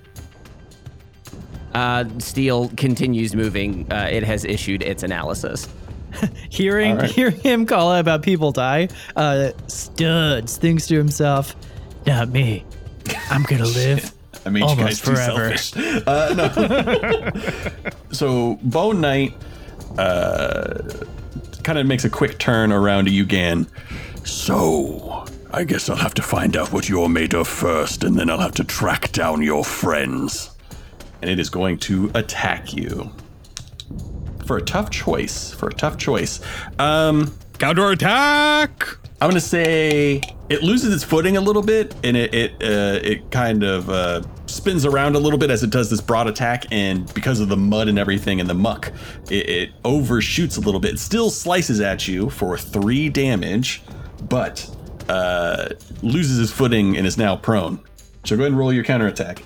[1.74, 3.92] Uh, Steel continues moving.
[3.92, 5.68] Uh, it has issued its analysis.
[6.50, 7.12] Hearing All right.
[7.12, 11.56] hearing him call out about people die, uh, Studs thinks to himself,
[12.08, 12.66] Not me.
[13.30, 14.12] I'm gonna live.
[14.46, 15.74] I made you guys Almost too selfish.
[16.08, 17.92] Uh, no.
[18.12, 19.34] so Bone Knight
[19.98, 20.82] uh,
[21.64, 23.68] kind of makes a quick turn around to Yugan.
[24.26, 28.30] So, I guess I'll have to find out what you're made of first, and then
[28.30, 30.52] I'll have to track down your friends.
[31.22, 33.12] and it is going to attack you
[34.46, 35.52] for a tough choice.
[35.54, 36.40] For a tough choice,
[36.80, 38.88] um, Counter attack.
[39.22, 43.30] I'm gonna say it loses its footing a little bit, and it it uh, it
[43.32, 47.12] kind of uh, spins around a little bit as it does this broad attack, and
[47.14, 48.92] because of the mud and everything and the muck,
[49.30, 50.96] it, it overshoots a little bit.
[50.96, 53.84] It still slices at you for three damage,
[54.28, 54.70] but
[55.08, 55.70] uh,
[56.02, 57.80] loses its footing and is now prone.
[58.26, 59.44] So go ahead and roll your counterattack.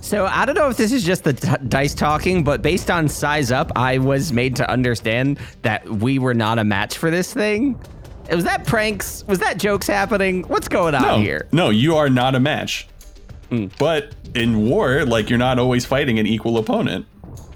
[0.00, 3.08] So I don't know if this is just the t- dice talking, but based on
[3.08, 7.32] size up, I was made to understand that we were not a match for this
[7.32, 7.80] thing.
[8.30, 9.24] Was that pranks?
[9.26, 10.42] Was that jokes happening?
[10.44, 11.46] What's going on No, here?
[11.52, 12.88] no, you are not a match.
[13.78, 17.06] But in war, like you're not always fighting an equal opponent.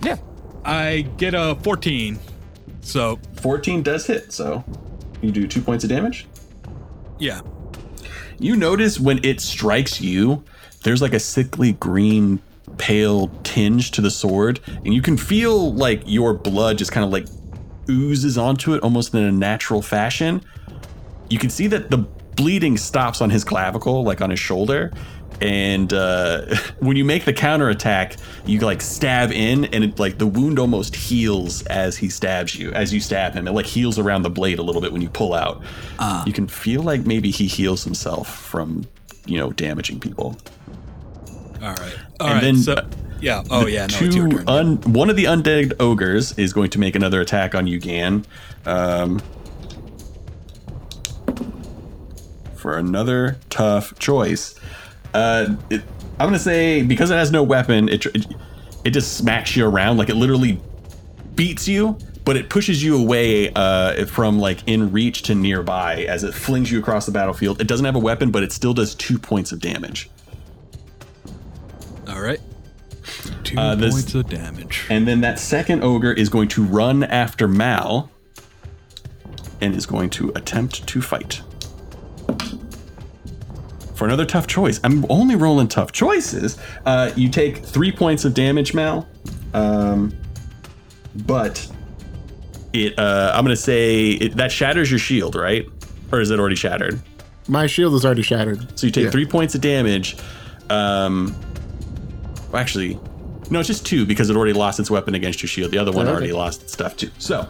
[0.02, 0.16] Yeah.
[0.64, 2.18] I get a 14.
[2.82, 4.64] So 14 does hit, so
[5.22, 6.26] you do two points of damage.
[7.18, 7.40] yeah.
[8.40, 10.44] You notice when it strikes you,
[10.84, 12.40] there's like a sickly green,
[12.76, 17.10] pale tinge to the sword, and you can feel like your blood just kind of
[17.10, 17.26] like
[17.90, 20.40] oozes onto it almost in a natural fashion.
[21.28, 21.98] You can see that the
[22.36, 24.92] bleeding stops on his clavicle, like on his shoulder.
[25.40, 30.26] And uh, when you make the counterattack, you like stab in, and it like the
[30.26, 32.72] wound almost heals as he stabs you.
[32.72, 35.10] As you stab him, it like heals around the blade a little bit when you
[35.10, 35.62] pull out.
[36.26, 38.86] You can feel like maybe he heals himself from,
[39.26, 40.36] you know, damaging people.
[41.62, 41.96] All right.
[42.20, 42.40] All and right.
[42.40, 42.86] then so
[43.20, 43.42] Yeah.
[43.50, 43.86] Oh yeah.
[43.86, 47.66] No, two un, one of the undead ogres is going to make another attack on
[47.66, 48.24] you, Gan.
[48.64, 49.20] Um,
[52.58, 54.54] for another tough choice.
[55.14, 55.82] Uh, it,
[56.18, 58.26] I'm gonna say because it has no weapon, it, it
[58.84, 60.60] it just smacks you around like it literally
[61.34, 66.24] beats you, but it pushes you away uh, from like in reach to nearby as
[66.24, 67.60] it flings you across the battlefield.
[67.60, 70.10] It doesn't have a weapon, but it still does two points of damage.
[72.08, 72.40] All right.
[73.44, 74.84] Two Uh, this- points of damage.
[74.90, 78.10] And then that second ogre is going to run after Mal
[79.60, 81.42] and is going to attempt to fight.
[83.94, 84.78] For another tough choice.
[84.84, 86.56] I'm only rolling tough choices.
[86.86, 89.08] Uh, you take three points of damage, Mal.
[89.54, 90.16] Um,
[91.26, 91.66] but
[92.72, 95.66] it, uh, I'm going to say it, that shatters your shield, right?
[96.12, 97.00] Or is it already shattered?
[97.48, 98.78] My shield is already shattered.
[98.78, 99.10] So you take Yeah.
[99.10, 100.16] three points of damage.
[100.70, 101.34] Um,
[102.52, 103.00] well, actually,
[103.50, 105.72] no, it's just two because it already lost its weapon against your shield.
[105.72, 106.12] The other one Okay.
[106.14, 107.10] already lost its stuff too.
[107.18, 107.48] So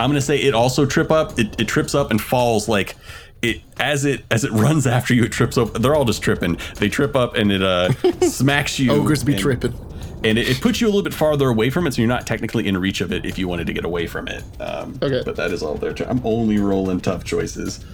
[0.00, 1.38] I'm gonna say it also trip up.
[1.38, 2.94] It, it trips up and falls like
[3.42, 5.24] it as it as it runs after you.
[5.24, 5.78] It trips over.
[5.78, 6.58] They're all just tripping.
[6.76, 8.90] They trip up and it uh smacks you.
[8.92, 9.74] Ogres be and- tripping.
[10.24, 12.26] and it, it puts you a little bit farther away from it, so you're not
[12.26, 14.42] technically in reach of it if you wanted to get away from it.
[14.60, 15.22] Um, Okay.
[15.24, 15.94] But that is all there.
[16.08, 17.84] I'm only rolling tough choices.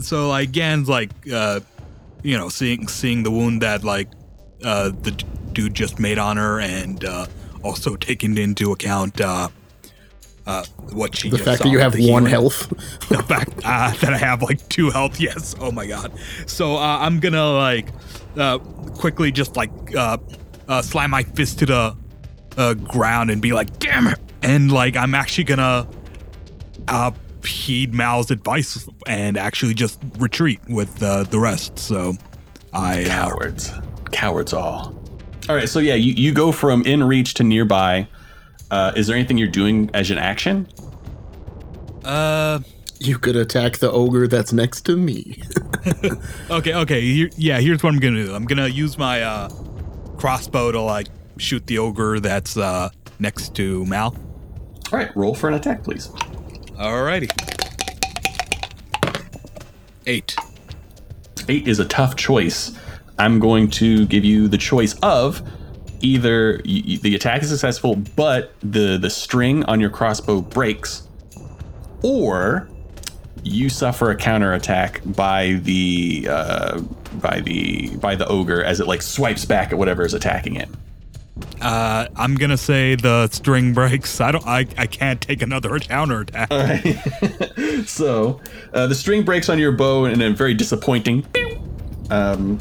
[0.00, 1.60] so like Gan's like uh
[2.22, 4.08] you know seeing seeing the wound that like
[4.64, 7.26] uh the d- dude just made on her and uh
[7.62, 9.48] also taking into account uh
[10.46, 12.26] uh what she The just fact saw that you have one healing.
[12.26, 12.68] health.
[13.08, 15.20] the fact uh, that I have like two health.
[15.20, 15.54] Yes.
[15.60, 16.12] Oh my god.
[16.46, 17.88] So uh, I'm gonna like
[18.36, 20.18] uh, quickly just like uh,
[20.68, 21.96] uh, slam my fist to the
[22.56, 25.86] uh, ground and be like, "Damn it!" And like I'm actually gonna
[26.88, 27.10] uh,
[27.44, 31.78] heed Mal's advice and actually just retreat with uh, the rest.
[31.78, 32.14] So
[32.72, 33.72] I uh, Cowards.
[34.12, 34.94] Cowards all.
[35.48, 38.08] All right, so yeah, you, you go from in reach to nearby.
[38.70, 40.66] Uh, is there anything you're doing as an action?
[42.04, 42.60] uh
[42.98, 45.42] You could attack the ogre that's next to me.
[46.50, 48.34] okay okay here, yeah here's what I'm gonna do.
[48.34, 49.48] I'm gonna use my uh,
[50.16, 54.16] crossbow to like shoot the ogre that's uh, next to Mal.
[54.92, 56.08] All right, roll for an attack, please.
[56.78, 57.30] Alrighty.
[60.06, 60.36] Eight.
[61.48, 62.72] Eight is a tough choice.
[63.18, 65.42] I'm going to give you the choice of
[66.04, 71.08] either y- y- the attack is successful, but the the string on your crossbow breaks,
[72.02, 72.68] or
[73.42, 76.80] you suffer a counterattack by the uh,
[77.20, 80.68] by the by the ogre as it like swipes back at whatever is attacking it.
[81.60, 84.20] Uh, I'm gonna say the string breaks.
[84.20, 84.46] I don't.
[84.46, 86.50] I, I can't take another counter attack.
[87.86, 88.40] So
[88.72, 91.26] uh, the string breaks on your bow in a very disappointing,
[92.08, 92.58] um,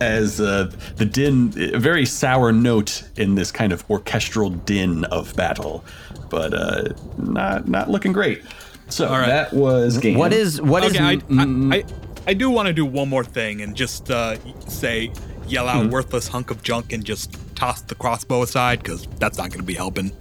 [0.00, 5.34] as uh, the din, a very sour note in this kind of orchestral din of
[5.36, 5.84] battle,
[6.30, 8.42] but uh, not not looking great.
[8.88, 9.26] So right.
[9.26, 10.18] that was game.
[10.18, 11.84] What is what is okay, I, m- I, I
[12.28, 14.36] I do want to do one more thing and just uh,
[14.68, 15.12] say
[15.46, 19.50] yell out worthless hunk of junk and just toss the crossbow aside because that's not
[19.50, 20.12] gonna be helping.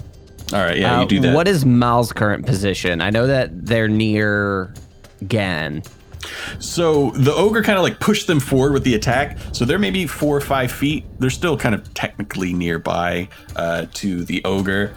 [0.54, 1.36] All right, yeah, uh, you do that.
[1.36, 3.02] What is Mal's current position?
[3.02, 4.74] I know that they're near
[5.28, 5.84] Gan.
[6.60, 9.38] So the ogre kind of like pushed them forward with the attack.
[9.52, 11.06] So they're maybe four or five feet.
[11.20, 14.94] They're still kind of technically nearby uh, to the ogre,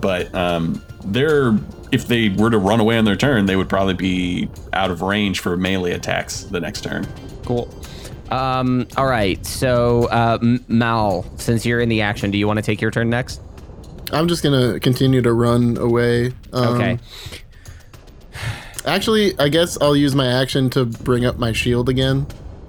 [0.00, 1.56] but um, they're
[1.92, 5.02] if they were to run away on their turn, they would probably be out of
[5.02, 7.06] range for melee attacks the next turn.
[7.44, 7.68] Cool.
[8.30, 9.44] Um, all right.
[9.44, 13.10] So, uh, Mal, since you're in the action, do you want to take your turn
[13.10, 13.40] next?
[14.12, 16.32] I'm just gonna continue to run away.
[16.52, 16.98] Um, Okay.
[18.86, 22.26] Actually, I guess I'll use my action to bring up my shield again.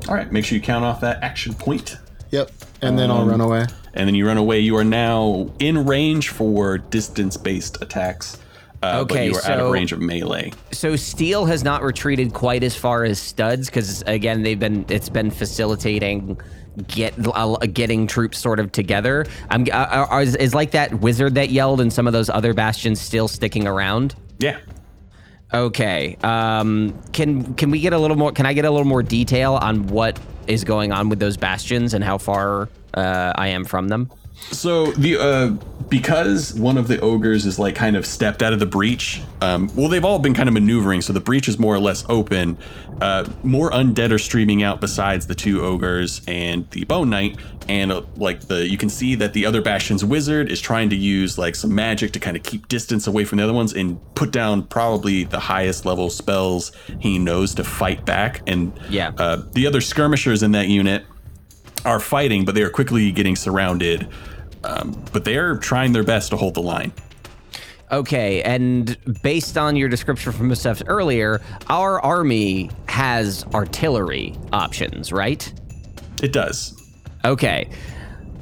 [0.10, 1.98] All right, make sure you count off that action point,
[2.32, 2.50] Yep.
[2.82, 3.66] And then I'll Um, run away.
[3.94, 4.60] and then you run away.
[4.62, 8.38] You are now in range for distance-based attacks.
[8.82, 10.52] Uh, but Okay, you are out of so- range of melee.
[10.72, 15.10] So Steel has not retreated quite as far as Studs because again they've been it's
[15.10, 16.40] been facilitating
[16.88, 19.26] get uh, getting troops sort of together.
[19.52, 22.54] I'm uh, uh, is, is like that wizard that yelled and some of those other
[22.56, 24.16] bastions still sticking around.
[24.40, 24.58] Yeah.
[25.54, 26.18] Okay.
[26.24, 28.32] Um, can can we get a little more?
[28.32, 31.94] Can I get a little more detail on what is going on with those bastions
[31.94, 34.10] and how far uh, I am from them?
[34.52, 35.48] So the uh,
[35.88, 39.22] because one of the ogres is like kind of stepped out of the breach.
[39.42, 42.04] Um, well, they've all been kind of maneuvering, so the breach is more or less
[42.10, 42.58] open.
[43.02, 47.38] Uh, more undead are streaming out besides the two ogres and the bone knight,
[47.70, 50.96] and uh, like the you can see that the other bastion's wizard is trying to
[50.96, 54.00] use like some magic to kind of keep distance away from the other ones and
[54.16, 58.42] put down probably the highest level spells he knows to fight back.
[58.48, 59.12] And Yeah.
[59.18, 61.06] uh, the other skirmishers in that unit
[61.86, 64.08] are fighting, but they are quickly getting surrounded
[64.64, 66.94] Um, but they're trying their best to hold the line.
[67.92, 75.52] Okay, and based on your description from stuff earlier, our army has artillery options, right?
[76.22, 76.74] It does.
[77.26, 77.70] Okay.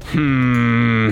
[0.07, 1.11] Hmm.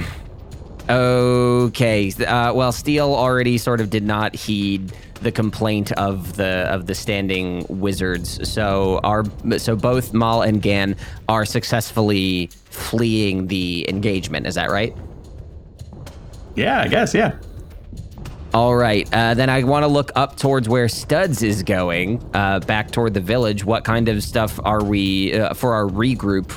[0.90, 2.12] Okay.
[2.12, 6.96] Uh, well, Steel already sort of did not heed the complaint of the of the
[6.96, 8.50] standing wizards.
[8.50, 9.24] So our
[9.58, 10.96] so both Mal and Gan
[11.28, 14.48] are successfully fleeing the engagement.
[14.48, 14.96] Is that right?
[16.56, 17.14] Yeah, I guess.
[17.14, 17.38] Yeah.
[18.54, 19.08] All right.
[19.14, 23.14] Uh, then I want to look up towards where Studs is going, uh, back toward
[23.14, 23.64] the village.
[23.66, 26.50] What kind of stuff are we uh, for our regroup?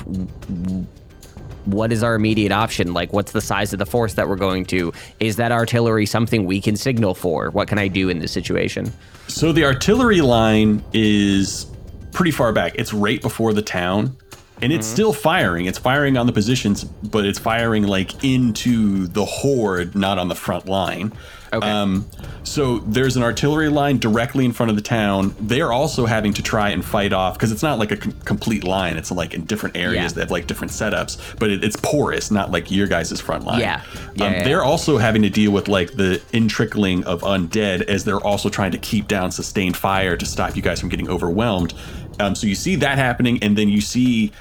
[1.65, 2.93] What is our immediate option?
[2.93, 4.91] Like, what's the size of the force that we're going to?
[5.19, 7.49] Is that artillery something we can signal for?
[7.51, 8.91] What can I do in this situation?
[9.27, 11.67] So the artillery line is
[12.11, 12.73] pretty far back.
[12.75, 14.17] It's right before the town.
[14.61, 15.65] And it's still firing.
[15.65, 20.35] It's firing on the positions, but it's firing like into the horde, not on the
[20.35, 21.13] front line.
[21.53, 21.69] Okay.
[21.69, 22.05] Um,
[22.43, 25.35] so there's an artillery line directly in front of the town.
[25.37, 28.63] They're also having to try and fight off because it's not like a com- complete
[28.63, 28.95] line.
[28.95, 30.03] It's like in different areas.
[30.03, 30.07] Yeah.
[30.15, 33.59] They have like different setups, but it, it's porous, not like your guys' front line.
[33.59, 33.83] Yeah.
[34.15, 38.05] Yeah, Um, yeah, they're also having to deal with like the intrickling of undead as
[38.05, 41.73] they're also trying to keep down sustained fire to stop you guys from getting overwhelmed.
[42.19, 44.31] Um, so you see that happening, and then you see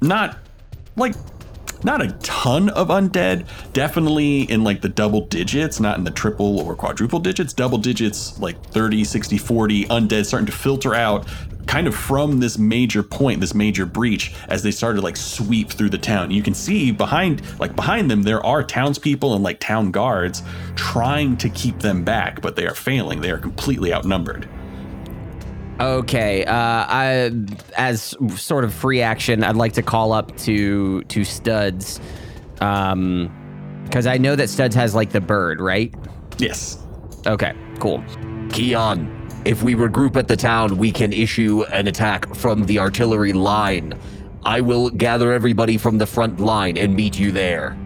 [0.00, 0.38] not
[0.96, 1.14] like
[1.84, 3.46] not a ton of undead.
[3.72, 7.52] Definitely in like the double digits not in the triple or quadruple digits.
[7.52, 11.26] Double digits like 30 60 40 undead starting to filter out
[11.66, 15.90] kind of from this major point this major breach as they started like sweep through
[15.90, 16.30] the town.
[16.30, 20.42] You can see behind like behind them there are townspeople and like town guards
[20.74, 23.20] trying to keep them back but they are failing.
[23.20, 24.48] They are completely outnumbered
[25.80, 26.44] Okay.
[26.44, 27.32] Uh, I,
[27.76, 32.00] as sort of free action, I'd like to call up to to Studs,
[32.60, 33.30] um,
[33.84, 35.94] because I know that Studs has like the bird, right?
[36.38, 36.78] yes
[37.26, 37.52] Okay.
[37.78, 38.02] Cool.
[38.50, 43.32] Keon, if we regroup at the town, we can issue an attack from the artillery
[43.32, 43.98] line.
[44.44, 47.76] I will gather everybody from the front line and meet you there.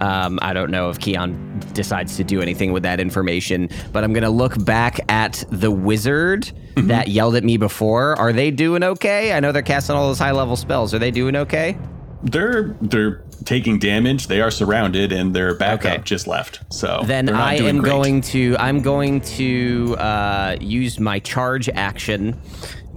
[0.00, 4.12] Um, I don't know if Keon decides to do anything with that information, but I'm
[4.12, 8.16] gonna look back at the wizard that yelled at me before.
[8.16, 9.32] Are they doing okay?
[9.34, 10.94] I know they're casting all those high level spells.
[10.94, 11.76] Are they doing okay?
[12.22, 16.02] they're they're taking damage they are surrounded and their backup Okay.
[16.04, 17.90] just left so Then I am great.
[17.90, 22.38] going to I'm going to uh, use my charge action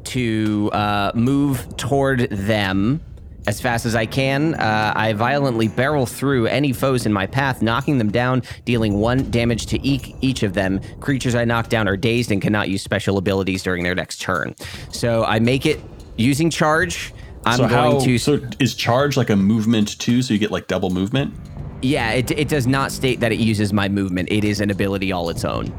[0.06, 3.00] to uh, move toward them
[3.48, 4.56] as fast as I can.
[4.56, 9.30] Uh, I violently barrel through any foes in my path, knocking them down, dealing one
[9.32, 10.80] damage to each, each of them.
[11.00, 14.56] Creatures I knock down are dazed and cannot use special abilities during their next turn.
[14.92, 15.80] So I make it
[16.18, 17.14] using charge.
[17.46, 20.50] I'm so going how, to so is charge like a movement too so you get
[20.52, 21.34] like double movement
[21.82, 22.12] yeah.
[22.12, 24.32] It, it does not state that it uses my movement.
[24.32, 25.74] It is an ability all its own.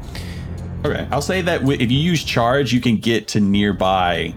[0.85, 4.31] okay i'll say that if you use charge you can get to nearby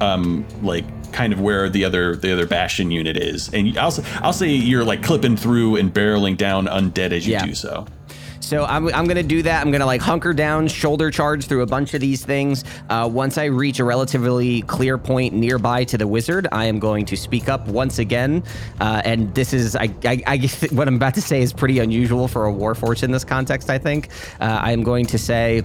[0.00, 4.00] um like kind of where the other the other bastion unit is and i'll, s-
[4.22, 7.46] I'll say you're like clipping through and barreling down undead as you Yeah.
[7.46, 7.86] do so
[8.40, 9.60] So I'm, I'm gonna do that.
[9.64, 12.62] I'm gonna like hunker down, shoulder charge through a bunch of these things.
[12.88, 17.06] Uh, once I reach a relatively clear point nearby to the wizard, I am going
[17.06, 18.44] to speak up once again.
[18.78, 20.36] Uh, and this is, I, I, I
[20.70, 23.68] what I'm about to say is pretty unusual for a warforged in this context.
[23.68, 25.62] I think uh, I am going to say,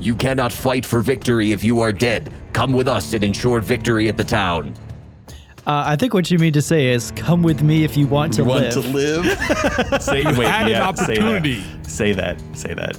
[0.00, 2.30] You cannot fight for victory if you are dead.
[2.52, 4.74] Come with us and ensure victory at the town.
[5.66, 8.32] Uh, I think what you mean to say is, come with me if you want
[8.34, 8.72] to you want live.
[8.74, 9.26] to live
[10.02, 11.22] say wait had an yeah, say that.
[11.22, 11.64] opportunity.
[11.82, 12.96] say that say that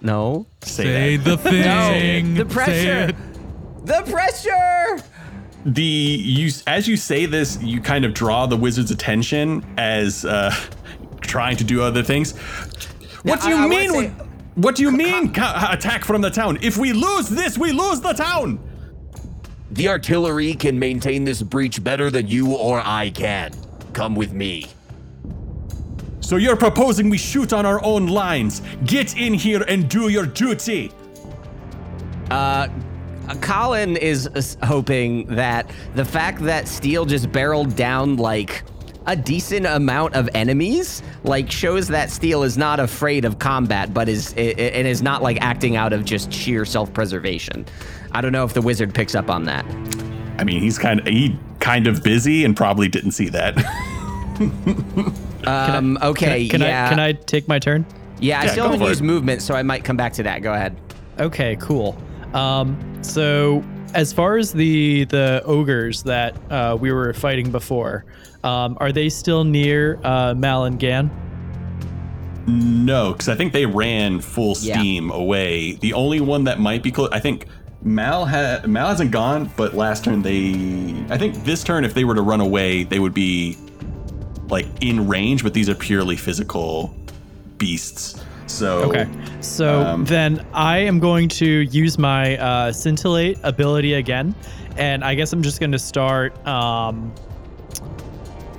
[0.00, 1.24] no, say, Say that.
[1.24, 2.34] the thing.
[2.34, 2.44] No.
[2.44, 3.16] the Say pressure, it.
[3.86, 5.04] the pressure.
[5.66, 10.54] the you as you say this you kind of draw the wizard's attention as uh
[11.20, 12.36] trying to do other things
[13.24, 14.27] what do you I wanna mean say- with-
[14.58, 18.00] what do you mean ca- attack from the town if we lose this we lose
[18.00, 18.58] the town
[19.70, 23.52] The artillery can maintain this breach better than you or I can.
[23.92, 24.66] Come with me.
[26.20, 30.26] so you're proposing we shoot on our own lines get in here and do your
[30.26, 30.90] duty
[32.30, 32.68] Uh,
[33.40, 34.28] Colin is
[34.62, 38.62] hoping that the fact that Steel just barreled down like
[39.06, 44.08] a decent amount of enemies like shows that Steel is not afraid of combat but
[44.08, 47.64] is i- i- and is not like acting out of just sheer self-preservation.
[48.12, 49.64] I don't know if the wizard picks up on that.
[50.38, 53.54] i mean he's kind of he kind of busy and probably didn't see that
[55.46, 56.86] Um okay, Can yeah.
[56.86, 57.86] I can I take my turn?
[58.20, 59.04] Yeah, I Yeah, still haven't used it.
[59.04, 60.42] movement so I might come back to that.
[60.42, 60.76] Go ahead.
[61.18, 61.96] Okay, cool.
[62.34, 63.62] Um, so
[63.94, 68.04] as far as the the ogres that uh, we were fighting before,
[68.44, 71.10] um, are they still near uh, Mal and Gan?
[72.46, 74.78] No, because I think they ran full Yeah.
[74.78, 75.72] steam away.
[75.74, 77.46] The only one that might be close, I think
[77.82, 82.04] Mal ha- Mal hasn't gone, but last turn they, I think this turn if they
[82.04, 83.56] were to run away, they would be
[84.48, 85.42] like in range.
[85.42, 86.94] But these are purely physical
[87.58, 88.24] beasts.
[88.48, 89.06] So Okay.
[89.40, 94.34] So Um, then I am going to use my uh, scintillate ability again,
[94.76, 96.34] and I guess I'm just going to start.
[96.46, 97.12] Um,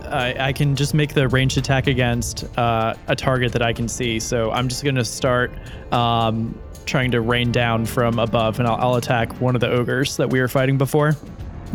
[0.05, 3.87] I, I can just make the ranged attack against uh, a target that I can
[3.87, 4.19] see.
[4.19, 5.51] So I'm just going to start
[5.91, 10.17] um, trying to rain down from above, and I'll, I'll attack one of the ogres
[10.17, 11.15] that we were fighting before.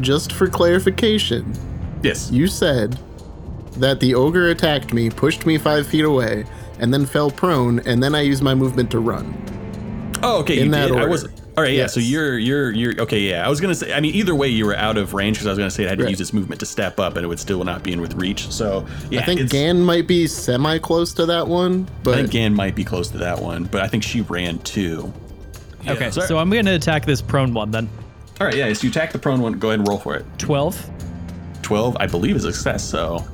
[0.01, 1.53] Just for clarification,
[2.03, 2.99] yes, you said
[3.77, 6.45] that the ogre attacked me, pushed me five feet away,
[6.79, 9.35] and then fell prone, and then I used my movement to run.
[10.23, 10.59] Oh, okay.
[10.59, 10.97] In you that did.
[10.97, 11.11] I order.
[11.11, 11.25] was
[11.57, 11.73] all right.
[11.75, 11.87] Yeah.
[11.87, 13.19] So you're you're you're okay.
[13.21, 13.45] Yeah.
[13.47, 13.93] I was gonna say.
[13.93, 15.91] I mean, either way, you were out of range because I was gonna say I
[15.91, 16.11] had to Right.
[16.11, 18.49] use this movement to step up, and it would still not be in with reach.
[18.51, 22.31] So yeah, I think Gan might be semi close to that one, but I think
[22.31, 25.13] Gan might be close to that one, but I think she ran too.
[25.87, 26.27] Okay, Sorry.
[26.27, 27.91] so I'm going to attack this prone one then.
[28.41, 28.57] All right.
[28.57, 28.73] Yeah.
[28.73, 29.59] So you attack the prone one.
[29.59, 30.25] Go ahead and roll for it.
[30.39, 30.91] 12.
[31.61, 32.83] Twelve, I believe, is a success.
[32.83, 33.27] So ro-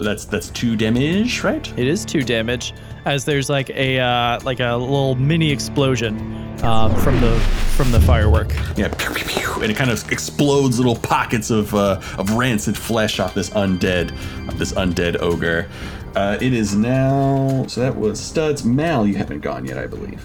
[0.00, 1.66] that's that's two damage, right?
[1.78, 6.18] It is two damage, as there's like a uh, like a little mini explosion
[6.62, 7.38] um, from the
[7.76, 8.54] from the firework.
[8.76, 12.76] Yeah, pew, pew, pew, and it kind of explodes little pockets of uh, of rancid
[12.76, 14.10] flesh off this undead,
[14.48, 15.68] of this undead ogre.
[16.14, 17.64] Uh, it is now.
[17.68, 18.64] So that was studs.
[18.64, 20.24] Mal, you haven't gone yet, I believe.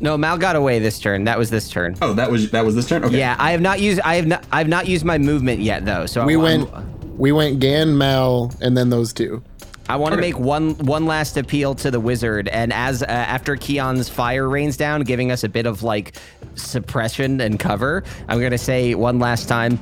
[0.00, 1.24] No, Mal got away this turn.
[1.24, 1.96] That was this turn.
[2.02, 3.04] Oh, that was that was this turn.
[3.04, 3.18] Okay.
[3.18, 4.00] Yeah, I have not used.
[4.00, 4.44] I have not.
[4.50, 6.06] I have not used my movement yet, though.
[6.06, 6.68] So we I, went
[7.16, 9.42] we went Gan, Mal, and then those two.
[9.88, 10.28] I want to Okay.
[10.30, 14.76] make one one last appeal to the wizard, and as uh, after Keon's fire rains
[14.76, 16.16] down, giving us a bit of like
[16.54, 19.78] suppression and cover, I'm gonna say one last time.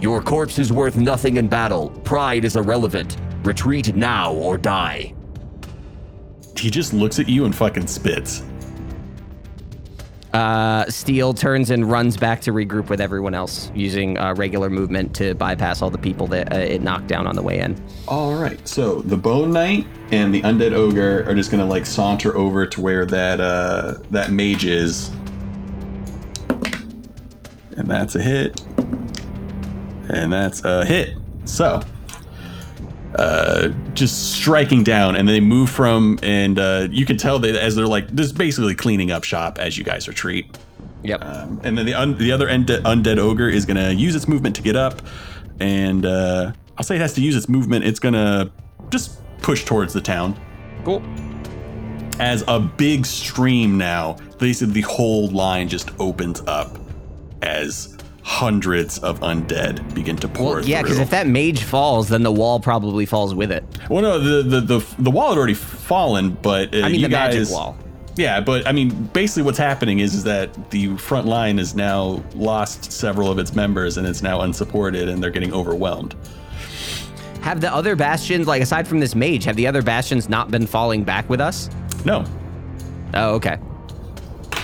[0.00, 1.90] Your corpse is worth nothing in battle.
[2.04, 3.18] Pride is irrelevant.
[3.44, 5.12] Retreat now or die.
[6.56, 8.42] He just looks at you and fucking spits.
[10.32, 15.14] Uh, Steel turns and runs back to regroup with everyone else, using uh, regular movement
[15.16, 17.76] to bypass all the people that uh, it knocked down on the way in.
[18.06, 18.66] All right.
[18.68, 22.80] So the Bone Knight and the Undead Ogre are just gonna like saunter over to
[22.80, 25.08] where that uh that mage is,
[27.76, 28.60] and that's a hit,
[30.08, 31.16] and that's a hit.
[31.44, 31.82] So.
[33.16, 37.74] Uh, just striking down, and they move from, and uh, you can tell that as
[37.74, 40.56] they're like just basically cleaning up shop as you guys retreat.
[41.02, 41.24] Yep.
[41.24, 44.54] Um, and then the un- the other undead, undead ogre is gonna use its movement
[44.56, 45.02] to get up,
[45.58, 47.84] and uh, I'll say it has to use its movement.
[47.84, 48.52] It's gonna
[48.90, 50.38] just push towards the town
[50.84, 51.02] cool.
[52.20, 54.18] as a big stream now.
[54.38, 56.78] Basically, the whole line just opens up
[57.42, 57.96] as
[58.30, 62.30] hundreds of undead begin to pour Well, yeah, because if that mage falls, then the
[62.30, 63.64] wall probably falls with it.
[63.90, 67.08] well, no, the, the the the wall had already fallen, but uh, I mean, the
[67.08, 67.76] magic wall.
[68.14, 72.22] Yeah, but I mean, basically, what's happening is, is that the front line has now
[72.34, 76.14] lost several of its members, and it's now unsupported, and they're getting overwhelmed.
[77.40, 80.66] Have the other bastions, like aside from this mage, have the other bastions not been
[80.68, 81.68] falling back with us?
[82.04, 82.24] No,
[83.14, 83.58] Oh, okay.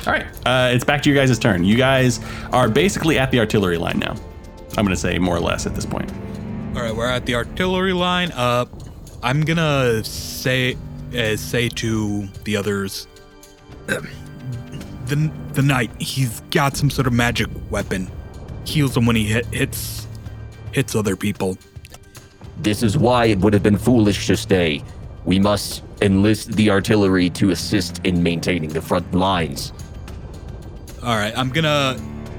[0.07, 1.65] All right, uh, it's back to you guys' turn.
[1.65, 2.21] You guys
[2.53, 4.15] are basically at the artillery line now.
[4.77, 6.13] I'm going to say more or less at this point.
[6.77, 8.31] All right, we're at the artillery line.
[8.33, 8.67] Uh,
[9.23, 10.77] I'm gonna say
[11.17, 13.09] uh, say to the others,
[13.87, 15.91] the the knight.
[15.99, 18.11] He's got some sort of magic weapon.
[18.65, 20.07] Heals him when he hit, hits
[20.73, 21.57] hits other people.
[22.59, 24.85] This is why it would have been foolish to stay.
[25.25, 29.73] We must enlist the artillery to assist in maintaining the front lines.
[31.07, 31.97] All right, I'm gonna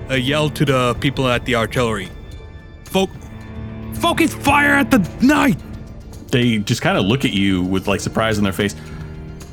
[0.10, 2.10] uh, yell to the people at the artillery.
[2.84, 3.10] Fo-
[3.94, 5.58] focus fire at the knight.
[6.32, 8.76] They just kind of look at you with like surprise on their face.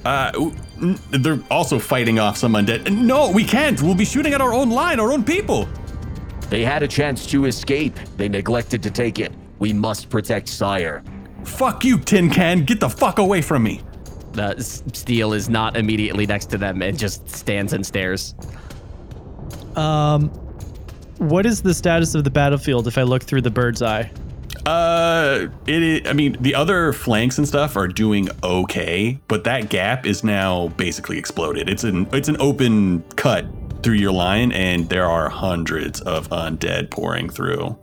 [0.04, 0.52] Uh, w-
[0.82, 2.90] n- they're also fighting off some undead.
[2.90, 3.80] No, we can't.
[3.80, 5.68] We'll be shooting at our own line, our own people.
[6.50, 7.94] They had a chance to escape.
[8.16, 9.32] They neglected to take it.
[9.60, 11.04] We must protect Sire.
[11.44, 12.64] Fuck you, Tin Can.
[12.64, 13.80] Get the fuck away from me.
[14.36, 18.34] Uh, Steel is not immediately next to them and just stands and stares.
[19.76, 20.28] Um,
[21.18, 24.10] what is the status of the battlefield if I look through the bird's eye?
[24.66, 26.06] Uh, it.
[26.06, 30.68] I- mean, the other flanks and stuff are doing okay, but that gap is now
[30.68, 31.68] basically exploded.
[31.68, 33.46] It's an it's an open cut
[33.82, 37.76] through your line, and there are hundreds of undead pouring through.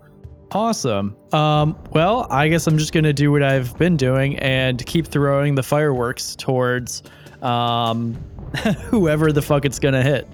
[0.54, 1.16] Awesome.
[1.32, 5.56] Um, well, I guess I'm just gonna do what I've been doing and keep throwing
[5.56, 7.04] the fireworks towards
[7.42, 8.16] um,
[8.86, 10.28] whoever the fuck it's gonna hit.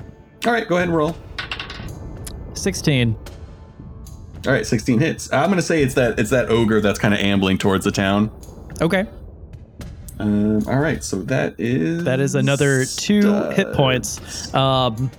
[0.45, 1.15] All right, go ahead and roll.
[2.53, 3.15] 16.
[4.45, 5.31] All right, 16 hits.
[5.33, 8.31] I'm gonna say it's that it's that ogre that's kind of ambling towards the town.
[8.81, 9.05] Okay.
[10.19, 14.53] Um, all right, so that is That is another two hit points.
[14.53, 15.11] Um,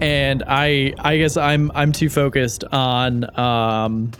[0.00, 4.12] and I I guess I'm I'm too focused on um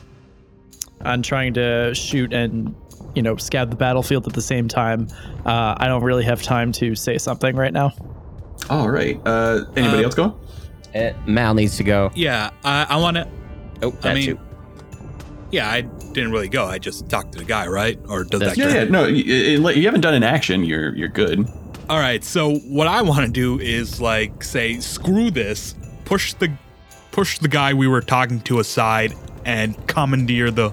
[1.02, 2.74] on trying to shoot and
[3.14, 5.08] you know scout the battlefield at the same time.
[5.44, 7.92] Uh, I don't really have time to say something right now.
[8.70, 9.20] All right.
[9.24, 10.34] Uh, anybody Uh, else going?
[10.94, 12.10] Uh, Mal needs to go.
[12.14, 13.28] Yeah, I, I want to.
[13.82, 14.38] Oh, that I mean, too.
[15.50, 16.66] yeah, I didn't really go.
[16.66, 17.98] I just talked to the guy, right?
[18.08, 18.58] Or does That's that?
[18.58, 18.84] Yeah, count?
[18.86, 18.90] yeah.
[18.90, 20.64] No, you, you you haven't done an action.
[20.64, 21.46] You're you're good.
[21.88, 22.22] All right.
[22.24, 25.74] So what I want to do is like say, screw this.
[26.04, 26.50] Push the,
[27.12, 30.72] push the guy we were talking to aside and commandeer the,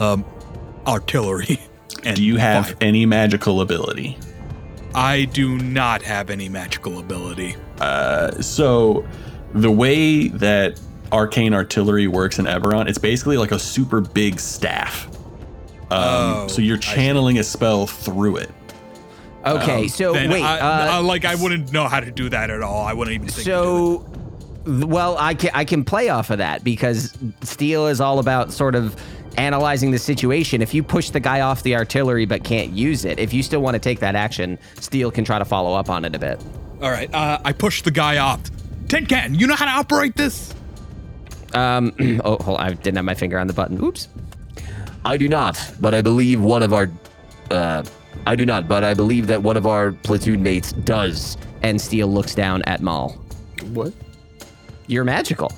[0.00, 0.24] um,
[0.86, 1.58] artillery.
[2.04, 2.76] And Do you have fire.
[2.82, 4.16] any magical ability?
[4.96, 7.54] I do not have any magical ability.
[7.80, 9.06] Uh, so
[9.54, 10.80] the way that
[11.12, 15.06] arcane artillery works in Eberron, it's basically like a super big staff.
[15.90, 18.50] Um, Oh, so you're channeling a spell through it.
[19.44, 20.42] Okay, so wait.
[20.42, 22.84] I, uh, I- like I wouldn't know how to do that at all.
[22.84, 23.44] I wouldn't even think.
[23.46, 24.04] So,
[24.66, 28.74] well, I can I can play off of that because steel is all about sort
[28.74, 28.96] of
[29.38, 30.62] analyzing the situation.
[30.62, 33.60] If you push the guy off the artillery but can't use it, if you still
[33.60, 36.42] want to take that action, steel can try to follow up on it a bit.
[36.82, 37.12] All right.
[37.12, 38.40] Uh, I pushed the guy off.
[38.88, 40.54] Tin can, you know how to operate this?
[41.54, 41.92] Um,
[42.24, 43.82] oh, hold on, I didn't have my finger on the button.
[43.82, 44.08] Oops.
[45.04, 46.90] I do not, but I believe one of our.
[47.50, 47.84] Uh,
[48.26, 51.36] I do not, but I believe that one of our platoon mates does.
[51.62, 53.10] And steel looks down at Mal.
[53.72, 53.92] What?
[54.88, 55.52] You're magical.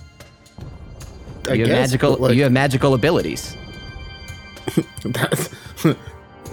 [1.49, 2.17] I you have guess, magical.
[2.17, 3.57] like, you have magical abilities.
[5.05, 5.51] That's,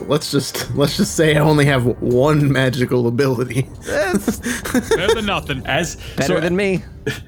[0.01, 3.63] let's just let's just say I only have one magical ability.
[3.85, 5.65] Better than nothing.
[5.65, 6.83] As Better so, than me.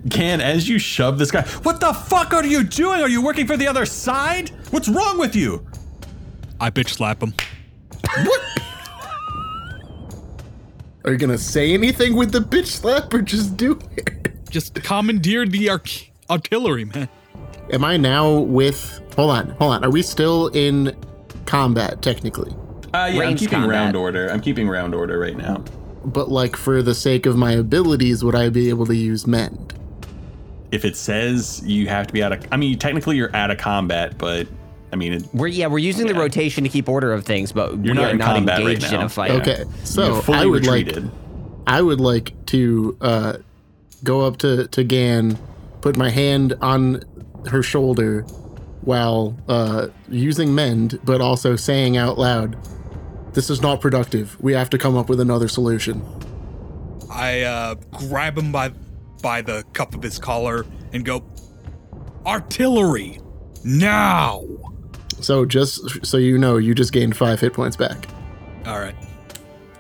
[0.09, 1.43] Can as you shove this guy.
[1.63, 3.01] What the fuck are you doing?
[3.01, 4.49] Are you working for the other side?
[4.71, 5.65] What's wrong with you?
[6.59, 7.33] I bitch slap him.
[8.23, 8.41] What?
[11.05, 14.49] are you gonna say anything with the bitch slap or just do it?
[14.49, 17.07] Just commandeer the arc- artillery, man.
[17.71, 19.01] Am I now with?
[19.15, 19.83] Hold on, hold on.
[19.83, 20.95] Are we still in
[21.45, 22.51] combat technically?
[22.93, 23.69] Uh, yeah, I'm keeping combat.
[23.69, 24.29] round order.
[24.29, 25.63] I'm keeping round order right now.
[26.05, 29.73] But like for the sake of my abilities, would I be able to use mend?
[30.71, 33.57] If it says you have to be out of, I mean, technically you're out of
[33.57, 34.47] combat, but
[34.93, 37.71] I mean, it, We're yeah, we're using the rotation to keep order of things, but
[37.83, 39.31] You're we not are in not combat right engaged in a fight.
[39.31, 41.03] Okay, so you're fully I would retreated.
[41.03, 41.13] like
[41.67, 43.33] I would like to uh,
[44.03, 45.37] go up to to Gan,
[45.81, 47.03] put my hand on
[47.47, 48.21] her shoulder
[48.81, 52.57] while uh, using mend, but also saying out loud,
[53.33, 54.39] "This is not productive.
[54.41, 56.01] We have to come up with another solution."
[57.09, 57.75] I uh,
[58.09, 58.71] grab him by
[59.21, 61.23] by the cuff of his collar and go,
[62.25, 63.19] artillery,
[63.63, 64.43] now.
[65.19, 68.07] So just so you know, you just gained five hit points back.
[68.65, 68.95] All right.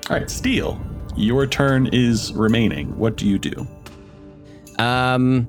[0.09, 0.81] All right, Steel,
[1.15, 2.97] your turn is remaining.
[2.97, 3.67] What do you do?
[4.79, 5.47] Um,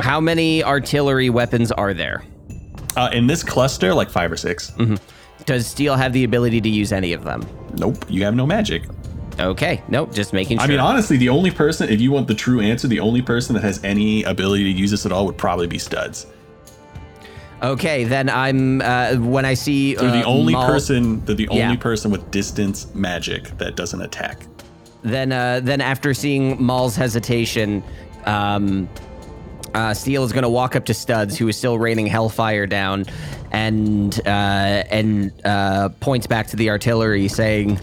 [0.00, 2.24] how many artillery weapons are there?
[2.96, 4.72] Uh, in this cluster, like five or 6
[5.46, 7.44] Does Steel have the ability to use any of them?
[7.76, 8.84] Nope, you have no magic.
[9.40, 10.64] Okay, nope, just making sure.
[10.64, 13.52] I mean, honestly, the only person, if you want the true answer, the only person
[13.54, 16.26] that has any ability to use this at all would probably be Studs.
[17.62, 21.48] okay, then I'm uh, when I see They're uh, the only Mal- person, they're the
[21.50, 21.64] Yeah.
[21.64, 24.46] only person with distance magic that doesn't attack.
[25.02, 27.82] Then, uh, then after seeing Mal's hesitation,
[28.26, 28.88] um,
[29.74, 33.04] uh, Steel is going to walk up to Studs, who is still raining hellfire down,
[33.50, 37.80] and uh, and uh, points back to the artillery, saying,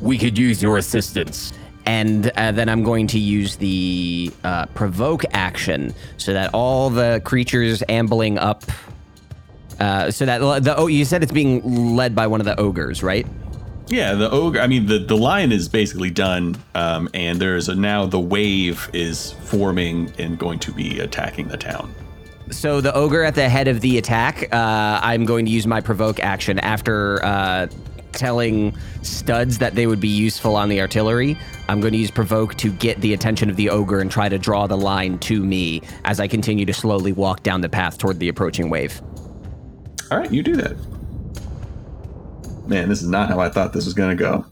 [0.00, 1.52] We could use your assistance.
[1.86, 7.20] and uh, then I'm going to use the uh, provoke action so that all the
[7.24, 8.64] creatures ambling up.
[9.80, 13.02] Uh, so that the oh, you said it's being led by one of the ogres,
[13.02, 13.26] right?
[13.88, 14.60] Yeah, the ogre.
[14.60, 18.88] I mean, the the line is basically done, um, and there's a now the wave
[18.92, 21.94] is forming and going to be attacking the town.
[22.50, 25.80] So the ogre at the head of the attack, uh, I'm going to use my
[25.80, 27.68] provoke action after uh,
[28.12, 31.36] telling studs that they would be useful on the artillery.
[31.68, 34.38] I'm going to use provoke to get the attention of the ogre and try to
[34.38, 38.18] draw the line to me as I continue to slowly walk down the path toward
[38.18, 39.00] the approaching wave.
[40.10, 40.76] All right, you do that.
[42.66, 44.46] Man, this is not how I thought this was gonna go.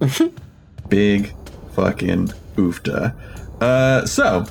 [0.88, 1.34] Big
[1.74, 3.14] fucking oofta.
[3.60, 4.44] Uh, so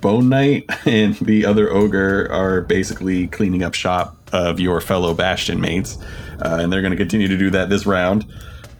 [0.00, 5.60] Bone Knight and the other ogre are basically cleaning up shop of your fellow Bastion
[5.60, 5.98] mates,
[6.44, 8.26] uh, and they're going to continue to do that this round.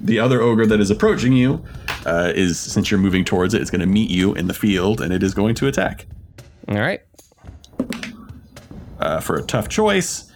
[0.01, 1.63] The other ogre that is approaching you
[2.07, 5.01] uh, is since you're moving towards it, it's going to meet you in the field
[5.03, 6.07] and it is going to attack
[6.69, 7.03] All right.
[8.99, 10.30] uh, for a tough choice.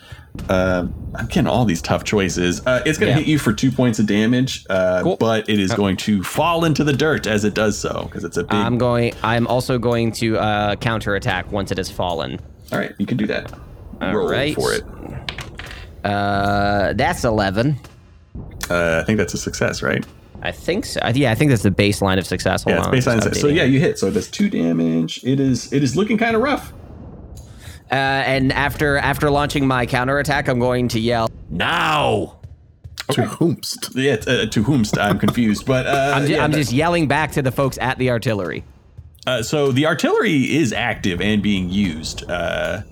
[0.49, 2.61] Uh, I'm getting all these tough choices.
[2.66, 3.24] Uh, it's going to Yeah.
[3.24, 5.16] hit you for two points of damage, uh, Cool.
[5.16, 8.37] but it is going to fall into the dirt as it does so because it's
[8.37, 8.53] a big.
[8.53, 9.14] I'm going.
[9.22, 12.41] I'm also going to uh, counterattack once it has fallen.
[12.72, 13.53] all right, you can do that.
[14.03, 14.55] All Roll right.
[14.55, 14.82] for it.
[16.05, 17.78] Uh, that's eleven.
[18.68, 20.05] Uh, I think that's a success, right?
[20.43, 21.01] I think so.
[21.14, 22.64] Yeah, I think that's the baseline of success.
[22.64, 23.35] Hold Yeah, it's baseline.
[23.37, 23.99] So yeah, you hit.
[23.99, 25.20] So it does two damage.
[25.24, 25.72] It is.
[25.72, 26.72] It is looking kind of rough.
[27.95, 31.30] Uh, and after after launching my counterattack, I'm going to yell.
[31.49, 32.40] Now!
[33.12, 33.95] To whomst.
[33.95, 37.30] Yeah, uh, to whomst I'm confused, but uh, I'm, ju- yeah, I'm just yelling back
[37.32, 38.64] to the folks at the artillery,
[39.28, 42.28] Uh, so the artillery is active and being used.
[42.28, 42.82] Uh,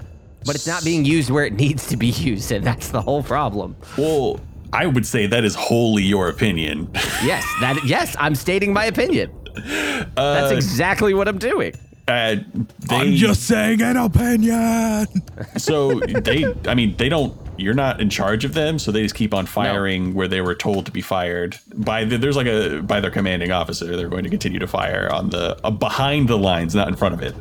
[0.45, 3.25] but it's not being used where it needs to be used, and that's the whole
[3.25, 3.75] problem.
[3.99, 4.39] well,
[4.73, 6.89] I would say that is wholly your opinion.
[7.25, 9.33] Yes, that yes, I'm stating my opinion.
[10.15, 11.73] that's exactly what I'm doing.
[12.09, 12.37] Uh,
[12.81, 15.07] they, I'm just saying an opinion.
[15.57, 16.53] so they.
[16.67, 17.39] I mean, they don't.
[17.59, 20.55] You're not in charge of them, so they just keep on firing where they were
[20.55, 22.05] told to be fired by.
[22.05, 23.97] The, there's like a by their commanding officer.
[23.97, 27.15] They're going to continue to fire on the uh, behind the lines, not in front
[27.15, 27.35] of it.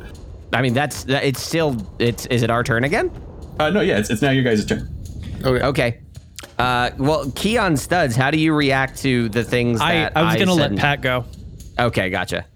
[0.52, 2.26] I mean, that's that- it's still it's.
[2.26, 3.10] Is it our turn again?
[3.58, 4.88] Uh, no, yeah, it's, it's now your guys' turn.
[5.44, 5.64] Okay.
[5.64, 6.00] Okay.
[6.58, 10.36] Uh, well, Keon Studs, how do you react to the things I, that I was
[10.36, 11.24] gonna let Pat go.
[11.78, 12.46] Okay, gotcha.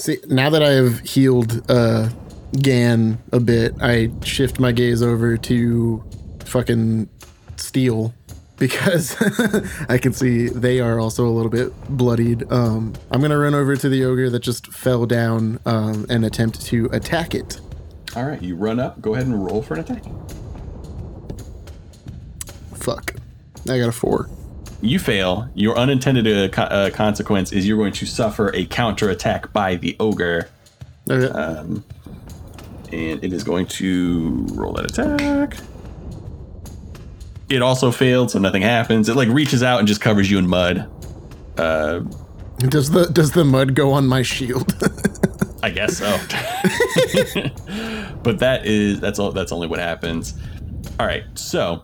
[0.00, 2.08] See, now that I have healed uh,
[2.52, 6.02] Gan a bit, I shift my gaze over to
[6.46, 7.06] fucking
[7.56, 8.14] Steel
[8.56, 9.14] because
[9.90, 12.50] I can see they are also a little bit bloodied.
[12.50, 16.62] Um, I'm gonna run over to the ogre that just fell down um, and attempt
[16.62, 17.60] to attack it.
[18.16, 19.02] All right, you run up.
[19.02, 20.04] Go ahead and roll for an attack.
[22.74, 23.16] Fuck,
[23.68, 24.30] I got a four.
[24.82, 25.48] You fail.
[25.54, 26.26] Your unintended
[26.58, 30.48] uh, uh, consequence is you're going to suffer a counterattack by the ogre,
[31.10, 31.30] Okay.
[32.92, 35.56] and it is going to roll that attack.
[37.50, 39.08] It also failed, so nothing happens.
[39.08, 40.88] It like reaches out and just covers you in mud.
[41.56, 44.72] does the does the mud go on my shield?
[45.62, 46.06] I guess so.
[48.22, 49.32] but that is that's all.
[49.32, 50.34] That's only what happens.
[50.98, 51.82] All right, so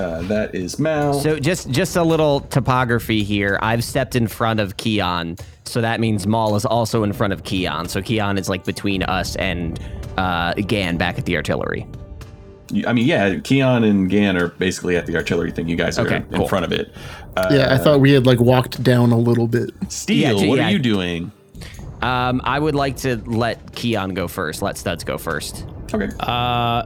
[0.00, 1.14] uh, that is Mal.
[1.14, 3.58] So just just a little topography here.
[3.62, 7.44] I've stepped in front of Keon, so that means Mal is also in front of
[7.44, 7.88] Keon.
[7.88, 9.78] So Keon is like between us and
[10.16, 11.86] uh, Gan back at the artillery.
[12.86, 15.68] I mean, yeah, Keon and Gan are basically at the artillery thing.
[15.68, 16.46] You guys are Okay, in cool.
[16.48, 16.94] front of it.
[17.36, 19.70] Uh, yeah, I thought we had like walked down a little bit.
[19.88, 20.68] Steel, Yeah, what yeah.
[20.68, 21.32] are you doing?
[22.00, 24.62] Um, I would like to let Keon go first.
[24.62, 25.66] Let Studs go first.
[25.92, 26.08] Okay.
[26.20, 26.84] Uh,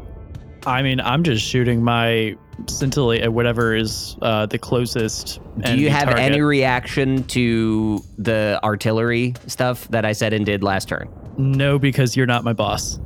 [0.67, 2.37] I mean, I'm just shooting my
[2.69, 5.41] scintillate at whatever is uh, the closest.
[5.61, 10.89] Do you have any reaction to the artillery stuff that I said and did last
[10.89, 11.09] turn?
[11.37, 13.01] no, because you're not my boss.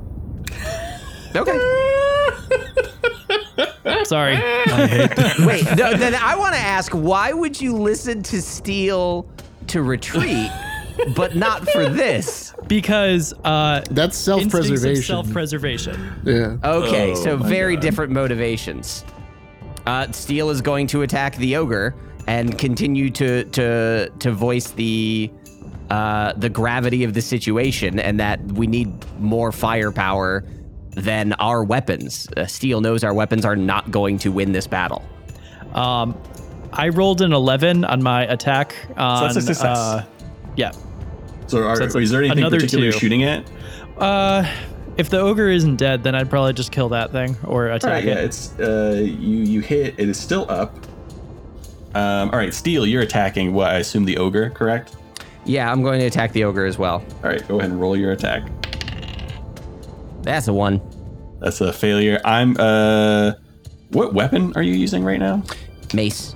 [1.35, 1.53] Okay.
[4.05, 4.37] Sorry.
[5.47, 9.27] Wait, no, then I want to ask why would you listen to Steel
[9.69, 10.51] to retreat,
[11.15, 12.55] but not for this?
[12.67, 14.99] because uh, That's instincts self-preservation.
[14.99, 16.23] of self-preservation.
[16.25, 16.57] yeah.
[16.65, 17.83] Okay, Oh so very God.
[17.83, 19.05] different motivations.
[19.87, 21.95] Uh, Steel is going to attack the ogre
[22.27, 25.31] and continue to to to voice the
[25.91, 30.45] uh, the gravity of the situation and that we need more firepower
[30.91, 32.29] than our weapons.
[32.37, 35.03] Uh, Steel knows our weapons are not going to win this battle.
[35.73, 36.15] Um,
[36.75, 38.75] I rolled an 11 on my attack.
[38.99, 39.79] On, that's a success.
[39.79, 40.05] Uh,
[40.57, 40.73] yeah.
[41.49, 43.51] So, are, that's is there anything another particular you're shooting at?
[43.97, 44.49] Uh,
[44.97, 48.05] if the ogre isn't dead, then I'd probably just kill that thing or attack right,
[48.05, 48.25] yeah, it.
[48.25, 49.39] it's uh, you.
[49.39, 49.95] You hit.
[49.99, 50.77] It is still up.
[51.95, 53.53] Um, all right, Steel, you're attacking.
[53.55, 54.97] What I assume the ogre, correct?
[55.45, 57.03] Yeah, I'm going to attack the ogre as well.
[57.25, 58.47] All right, go ahead and roll your attack.
[60.23, 60.83] That's a one.
[61.41, 62.21] That's a failure.
[62.25, 62.57] I'm.
[62.59, 63.33] Uh,
[63.91, 65.43] what weapon are you using right now?
[65.95, 66.35] Mace.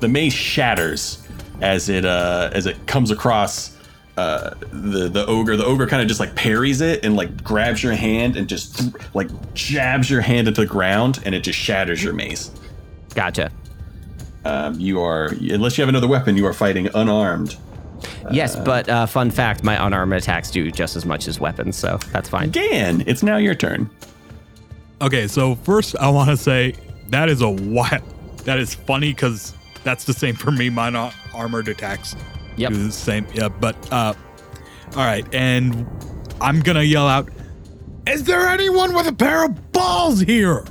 [0.00, 1.24] the mace shatters
[1.60, 3.77] as it uh as it comes across
[4.18, 7.82] uh the the ogre the ogre kind of just like parries it and like grabs
[7.82, 11.58] your hand and just th- like jabs your hand into the ground and it just
[11.58, 12.50] shatters your mace
[13.14, 13.50] Gotcha.
[14.44, 17.56] um you are unless you have another weapon you are fighting unarmed
[18.30, 21.98] yes, but uh, fun fact: my unarmed attacks do just as much as weapons, so
[22.12, 22.48] that's fine.
[22.48, 23.90] Dan, it's now your turn
[25.00, 26.74] Okay, so first I want to say
[27.10, 28.02] that is a wild.
[28.44, 29.54] That is funny because
[29.84, 30.70] that's the same for me.
[30.70, 32.16] Mine are armored attacks.
[32.58, 32.72] Yep.
[32.72, 33.26] do the same.
[33.34, 34.14] Yeah, but uh,
[34.96, 35.86] all right, and
[36.40, 37.28] I'm gonna yell out,
[38.06, 40.64] "Is there anyone with a pair of balls here?"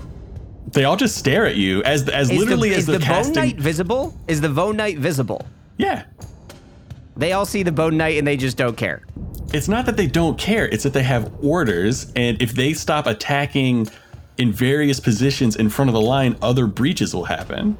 [0.73, 3.05] they all just stare at you as as Is literally the, as is they're the
[3.05, 4.17] bone casting knight visible?
[4.27, 5.45] Is the bone knight visible?
[5.77, 6.03] yeah
[7.15, 9.01] They all see the Bone Knight and they just don't care.
[9.53, 13.07] It's not that they don't care, it's that they have orders, and if they stop
[13.07, 13.88] attacking
[14.38, 17.77] in various positions in front of the line, other breaches will happen.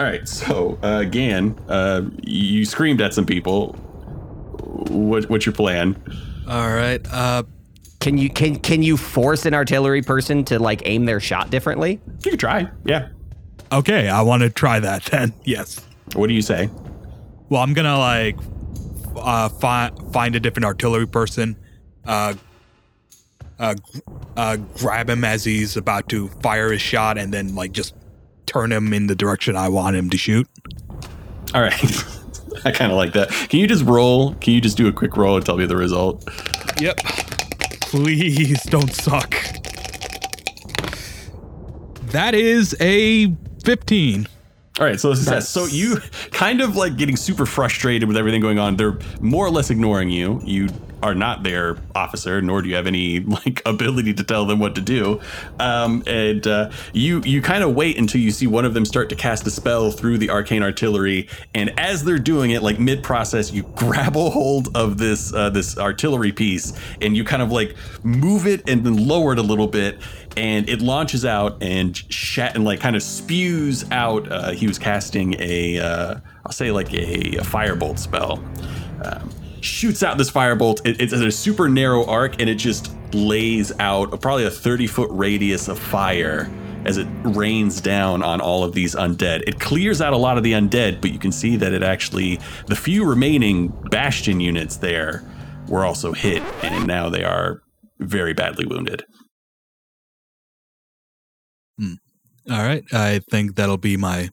[0.00, 3.72] All right, so uh, Gan, uh, you screamed at some people.
[4.88, 6.00] What, what's your plan?
[6.48, 7.00] All right.
[7.10, 7.42] Uh,
[8.00, 12.00] Can you can can you force an artillery person to like aim their shot differently?
[12.24, 12.68] You can try.
[12.84, 13.08] Yeah.
[13.72, 15.34] okay, I want to try that then.
[15.44, 15.80] Yes.
[16.14, 16.70] What do you say?
[17.48, 18.36] Well, I'm gonna like
[19.16, 21.56] uh, find find a different artillery person,
[22.06, 22.34] uh,
[23.58, 23.74] uh,
[24.36, 27.94] uh, grab him as he's about to fire his shot, and then like just
[28.48, 30.48] turn him in the direction I want him to shoot.
[31.54, 31.74] All right.
[32.64, 33.28] I kind of like that.
[33.48, 34.34] Can you just roll?
[34.36, 36.28] Can you just do a quick roll and tell me the result?
[36.80, 36.98] Yep.
[37.80, 39.36] Please don't suck.
[42.10, 43.32] That is a
[43.64, 44.26] 15.
[44.78, 45.48] All right, so success.
[45.48, 45.96] So you
[46.30, 48.76] kind of like getting super frustrated with everything going on.
[48.76, 50.40] They're more or less ignoring you.
[50.44, 50.68] You
[51.02, 54.74] are not their officer, nor do you have any like ability to tell them what
[54.74, 55.20] to do.
[55.58, 59.08] Um, and uh, you you kind of wait until you see one of them start
[59.10, 61.28] to cast a spell through the arcane artillery.
[61.54, 65.50] And as they're doing it, like mid process, you grab a hold of this uh,
[65.50, 69.42] this artillery piece and you kind of like move it and then lower it a
[69.42, 69.98] little bit
[70.38, 74.30] and it launches out and shat and like kind of spews out.
[74.30, 78.42] Uh, he was casting a, uh, I'll say like a, a firebolt spell.
[79.02, 79.30] Um,
[79.64, 80.86] shoots out this firebolt.
[80.86, 85.10] It, it's a super narrow arc and it just lays out probably a 30 foot
[85.12, 86.50] radius of fire
[86.84, 89.42] as it rains down on all of these undead.
[89.46, 92.40] It clears out a lot of the undead, but you can see that it actually,
[92.66, 95.24] the few remaining bastion units there
[95.68, 97.62] were also hit and now they are
[97.98, 99.04] very badly wounded.
[101.78, 101.94] Hmm.
[102.50, 102.84] All right.
[102.92, 104.30] I think that'll be my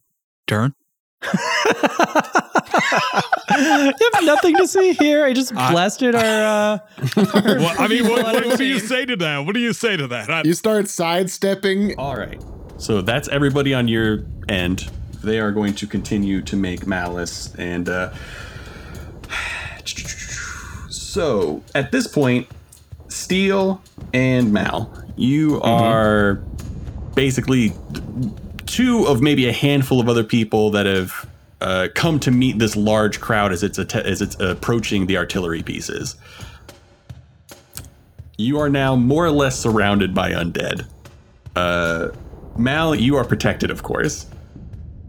[0.47, 0.73] turn.
[3.99, 5.25] you have nothing to see here.
[5.25, 6.21] I just blasted our.
[6.21, 6.79] Uh,
[7.35, 9.45] Well, I mean, what, what, what do you say to that?
[9.45, 10.29] What do you say to that?
[10.29, 11.97] I, You start sidestepping.
[11.97, 12.41] All right.
[12.77, 14.89] So that's everybody on your end.
[15.23, 18.11] They are going to continue to make malice and uh
[20.89, 22.47] so at this point,
[23.07, 23.81] Steel
[24.13, 26.35] and Mal, you are
[27.15, 27.73] basically
[28.65, 31.27] two of maybe a handful of other people that have
[31.65, 35.63] uh, come to meet this large crowd as it's atte- as it's approaching the artillery
[35.63, 36.15] pieces.
[38.37, 40.85] You are now more or less surrounded by undead.
[41.55, 42.09] Uh,
[42.55, 44.27] Mal, you are protected, of course,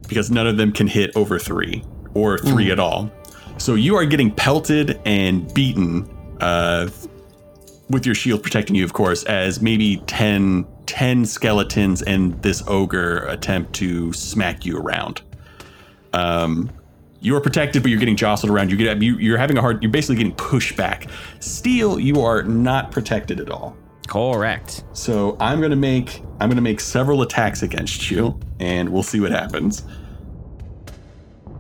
[0.09, 1.85] because none of them can hit over three
[2.15, 3.11] or three at all.
[3.59, 6.09] So you are getting pelted and beaten
[6.41, 6.89] uh,
[7.91, 13.27] with your shield protecting you, of course, as maybe 10, 10 skeletons and this ogre
[13.27, 15.21] attempt to smack you around.
[16.17, 16.71] Um,
[17.21, 18.71] you are protected, but you're getting jostled around.
[18.71, 19.83] You get you, you're having a hard.
[19.83, 21.09] You're basically getting pushed back.
[21.41, 23.77] Steel, you are not protected at all.
[24.07, 24.85] Correct.
[24.93, 29.31] So I'm gonna make I'm gonna make several attacks against you, and we'll see what
[29.31, 29.85] happens.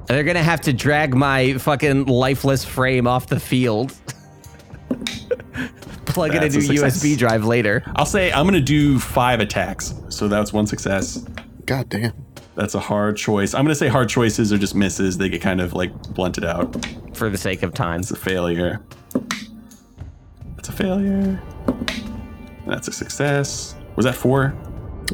[0.07, 3.93] They're gonna have to drag my fucking lifeless frame off the field.
[6.07, 7.03] Plug it That's a into a success.
[7.03, 7.83] USB drive later.
[7.97, 9.95] I'll say I'm gonna do five attacks.
[10.09, 11.19] So that's one success.
[11.67, 12.26] God damn.
[12.57, 13.55] That's a hard choice.
[13.55, 15.19] I'm gonna say hard choices are just misses.
[15.19, 16.87] They get kind of like blunted out.
[17.15, 18.01] For the sake of time.
[18.01, 18.83] It's a failure.
[20.57, 21.41] That's a failure.
[22.67, 23.75] That's a success.
[23.95, 24.55] Was that four?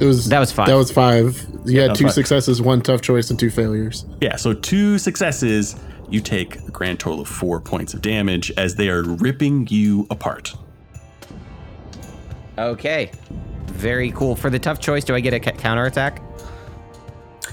[0.01, 0.69] It was That was five.
[0.69, 1.45] That was five.
[1.67, 2.15] You had two five.
[2.15, 4.07] successes, one tough choice, and two failures.
[4.21, 5.77] Yeah, so two successes.
[6.09, 10.07] You take a grand total of four points of damage as they are ripping you
[10.11, 10.55] apart.
[12.59, 13.11] Okay.
[13.67, 14.37] Very cool.
[14.37, 16.21] For the tough choice, do I get a ca- counterattack?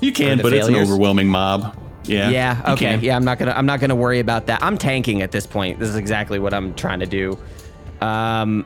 [0.02, 1.78] You can, the but it's an overwhelming mob.
[2.04, 2.30] Yeah.
[2.30, 2.74] Yeah.
[2.74, 2.98] Okay.
[2.98, 3.16] Yeah.
[3.16, 3.52] I'm not gonna.
[3.52, 4.64] I'm not gonna worry about that.
[4.64, 5.80] I'm tanking at this point.
[5.80, 7.38] This is exactly what I'm trying to do.
[8.02, 8.66] Um.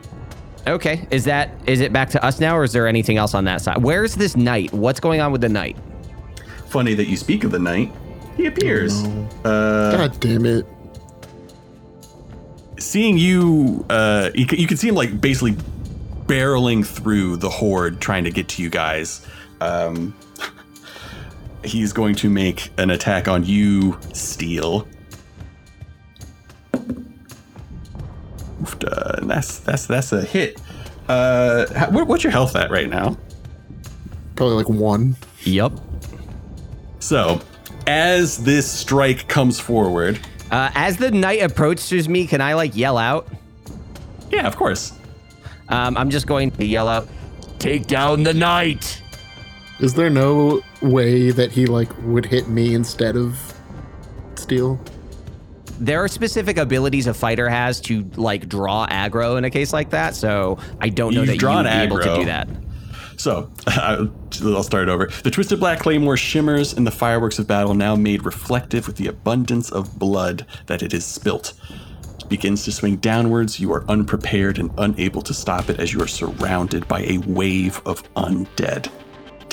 [0.66, 1.06] Okay.
[1.10, 1.50] Is that?
[1.66, 3.82] Is it back to us now, or is there anything else on that side?
[3.82, 4.72] Where's this knight?
[4.72, 5.76] What's going on with the knight?
[6.68, 7.92] Funny that you speak of the knight.
[8.36, 9.04] He appears.
[9.44, 10.66] Uh, God damn it.
[12.78, 15.52] seeing you, uh, you, you can see him like basically
[16.26, 19.24] barreling through the horde trying to get to you guys.
[19.60, 20.14] Um,
[21.64, 24.86] he's going to make an attack on you, Steel.
[28.62, 30.60] Oof, uh, and that's that's that's a hit.
[31.08, 33.16] Uh, how, what's your health at right now?
[34.36, 35.16] Probably like one.
[35.42, 35.72] Yup.
[36.98, 37.40] So,
[37.86, 40.18] as this strike comes forward,
[40.50, 43.28] Uh, as the knight approaches me, can I like yell out?
[44.30, 44.92] yeah, of course.
[45.68, 47.06] Um, I'm just going to yell out.
[47.58, 49.00] Take down the knight.
[49.80, 53.38] Is there no way that he like would hit me instead of
[54.36, 54.80] Steel?
[55.80, 59.90] there are specific abilities a fighter has to like draw aggro in a case like
[59.90, 60.14] that.
[60.14, 62.48] So I don't know You've that you drawn would be able to do that.
[63.16, 65.06] So, I'll start over.
[65.06, 69.06] The Twisted Black Claymore shimmers in the fireworks of battle, now made reflective with the
[69.06, 71.54] abundance of blood that it has spilt.
[72.18, 73.60] It begins to swing downwards.
[73.60, 77.80] You are unprepared and unable to stop it as you are surrounded by a wave
[77.86, 78.90] of undead.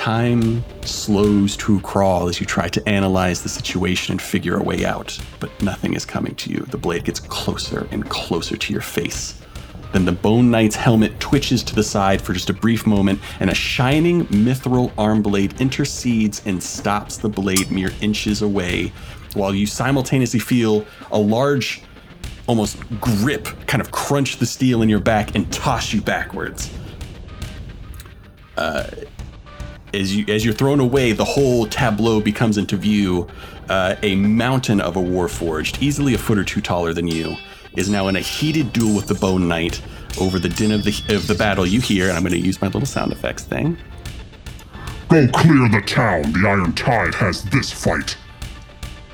[0.02, 4.64] Time slows to a crawl as you try to analyze the situation and figure a
[4.64, 6.62] way out, but nothing is coming to you.
[6.62, 9.40] The blade gets closer and closer to your face.
[9.94, 13.52] Then the Bone Knight's helmet twitches to the side for just a brief moment, and
[13.52, 18.92] a shining mithril arm blade intercedes and stops the blade mere inches away,
[19.36, 21.84] while you simultaneously feel a large,
[22.48, 26.72] almost grip kind of crunch the steel in your back and toss you backwards.
[28.58, 28.90] Uh,
[29.94, 33.28] as you as you're thrown away, the whole tableau becomes into view.
[33.70, 37.38] Uh, a mountain of a warforged, easily a foot or two taller than you,
[37.78, 39.82] is now in a heated duel with the Bone Knight.
[40.20, 42.62] Over the din of the of the battle, you hear, and I'm going to use
[42.62, 43.78] my little sound effects thing.
[45.08, 46.34] Go clear the town.
[46.34, 48.18] The Iron Tide has this fight.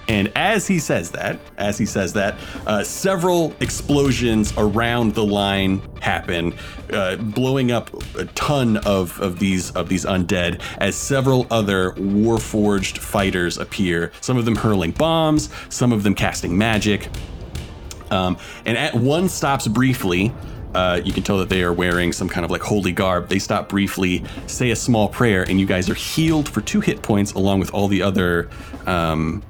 [0.08, 2.36] And as he says that, as he says that,
[2.66, 6.54] uh, several explosions around the line happen,
[6.94, 10.62] uh, blowing up a ton of, of these of these undead.
[10.78, 16.58] As several other warforged fighters appear, some of them hurling bombs, some of them casting
[16.58, 17.10] magic.
[18.10, 20.34] Um, and at one stops briefly.
[20.74, 23.30] Uh, you can tell that they are wearing some kind of like holy garb.
[23.30, 27.02] They stop briefly, say a small prayer, and you guys are healed for two hit
[27.02, 28.50] points, along with all the other
[28.86, 29.42] um,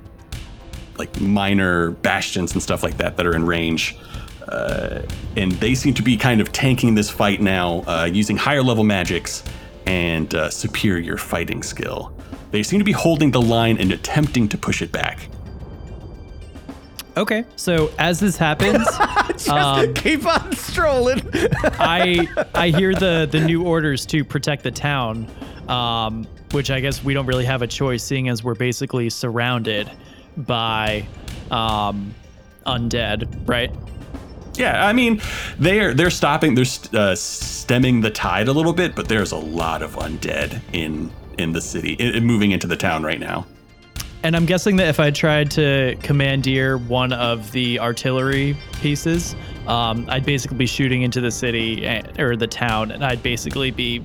[0.97, 3.97] like minor bastions and stuff like that that are in range.
[4.47, 5.01] Uh,
[5.35, 8.83] and they seem to be kind of tanking this fight now, uh, using higher level
[8.83, 9.43] magics
[9.85, 12.13] and uh, superior fighting skill.
[12.51, 15.27] They seem to be holding the line and attempting to push it back.
[17.17, 18.87] Okay, so as this happens,
[19.49, 21.21] um, Keep on strolling.
[21.33, 25.27] I I hear the the new orders to protect the town,
[25.67, 29.89] um, which I guess we don't really have a choice, seeing as we're basically surrounded
[30.37, 31.05] by
[31.51, 32.13] um,
[32.65, 33.71] undead, right?
[34.55, 35.21] Yeah, I mean,
[35.59, 39.37] they're they're stopping, they're st- uh, stemming the tide a little bit, but there's a
[39.37, 43.45] lot of undead in in the city, i- moving into the town right now.
[44.23, 49.35] And I'm guessing that if I tried to commandeer one of the artillery pieces,
[49.67, 53.69] um, I'd basically be shooting into the city eh, or the town, and I'd basically
[53.69, 54.03] be,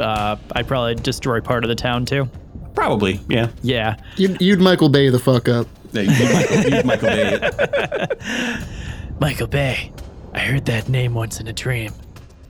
[0.00, 2.28] uh, I'd probably destroy part of the town too.
[2.76, 3.48] Probably, yeah.
[3.62, 3.96] Yeah.
[4.16, 5.66] You'd, you'd Michael Bay the fuck up.
[5.92, 8.68] Yeah, you Michael, you Michael Bay it.
[9.20, 9.92] Michael Bay.
[10.34, 11.92] I heard that name once in a dream.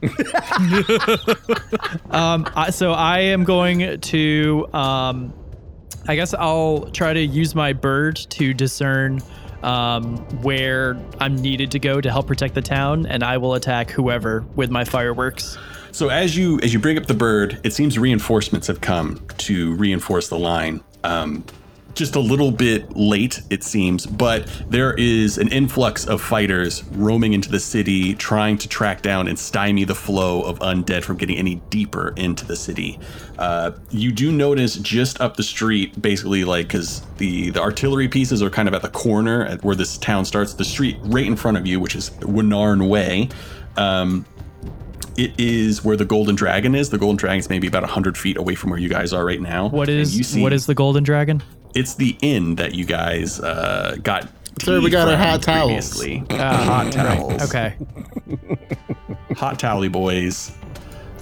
[2.10, 5.34] Um, I, so I am going to, um,
[6.06, 9.20] I guess I'll try to use my bird to discern
[9.62, 13.90] um, where I'm needed to go to help protect the town, and I will attack
[13.90, 15.58] whoever with my fireworks.
[15.96, 19.74] So as you as you bring up the bird, it seems reinforcements have come to
[19.76, 20.82] reinforce the line.
[21.04, 21.42] Um,
[21.94, 27.32] just a little bit late, it seems, but there is an influx of fighters roaming
[27.32, 31.38] into the city, trying to track down and stymie the flow of undead from getting
[31.38, 33.00] any deeper into the city.
[33.38, 38.42] Uh, you do notice just up the street, basically, like because the the artillery pieces
[38.42, 40.52] are kind of at the corner at where this town starts.
[40.52, 43.30] The street right in front of you, which is Winarn Way.
[43.78, 44.26] Um,
[45.18, 46.90] it is where the Golden Dragon is.
[46.90, 49.40] The Golden Dragon is maybe about hundred feet away from where you guys are right
[49.40, 49.68] now.
[49.68, 51.42] What And is you see- what is the golden dragon?
[51.74, 54.28] It's the inn that you guys uh, got.
[54.62, 55.98] Sir, we got our hot towels.
[55.98, 56.24] previously.
[56.38, 57.42] hot towels.
[57.42, 57.76] Okay,
[59.36, 60.50] Hot towely boys.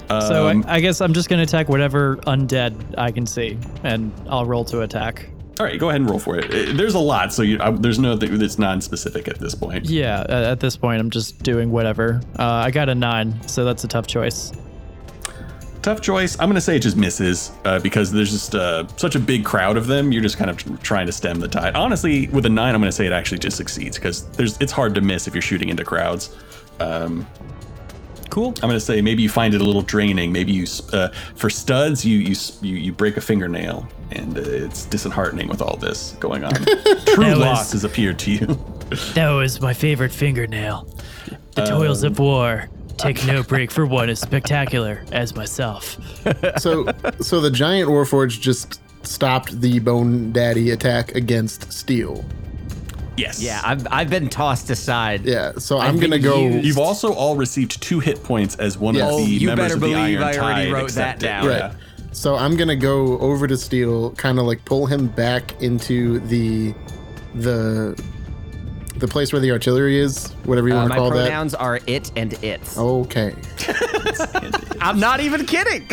[0.08, 4.12] so Um, I, I guess I'm just gonna attack whatever undead I can see, and
[4.28, 5.28] I'll roll to attack.
[5.60, 6.46] All right, go ahead and roll for it.
[6.46, 9.86] Uh, There's a lot, so you, uh, there's no that's non-specific at this point.
[9.86, 12.20] Yeah, at this point I'm just doing whatever.
[12.38, 14.52] Uh, I got a nine, so that's a tough choice.
[15.82, 16.38] Tough choice.
[16.40, 19.76] I'm gonna say it just misses uh, because there's just uh, such a big crowd
[19.76, 20.12] of them.
[20.12, 21.76] You're just kind of trying to stem the tide.
[21.76, 24.94] Honestly, with a nine, I'm gonna say it actually just succeeds because there's it's hard
[24.94, 26.34] to miss if you're shooting into crowds.
[26.80, 27.26] Um,
[28.34, 28.48] Cool.
[28.64, 30.32] I'm gonna say maybe you find it a little draining.
[30.32, 34.86] Maybe you uh, for studs you you you, you break a fingernail and uh, it's
[34.86, 36.52] disheartening with all this going on.
[36.64, 38.58] True That was- loss has appeared to you.
[39.14, 40.88] That was my favorite fingernail.
[41.52, 45.96] The toils of war take no break for one as spectacular as myself.
[46.58, 46.86] So,
[47.20, 52.24] so the giant warforged just stopped the Bone Daddy attack against Steel.
[53.16, 53.40] Yes.
[53.42, 55.24] Yeah, I've, I've been tossed aside.
[55.24, 55.52] Yeah.
[55.58, 56.40] So I I'm gonna go.
[56.40, 59.04] you- You've also all received two hit points as one Yes.
[59.08, 61.18] of Oh, the you members better of the believe Iron I already Tide wrote that
[61.18, 61.46] down.
[61.46, 61.58] Right.
[61.58, 61.74] Yeah.
[62.12, 66.72] So I'm gonna go over to Steel, kind of like pull him back into the
[67.34, 68.00] the
[68.96, 71.16] the place where the artillery is, whatever you Uh, want to call that.
[71.16, 72.60] My pronouns are it and it.
[72.78, 73.34] Okay.
[74.80, 75.88] I'm not even kidding.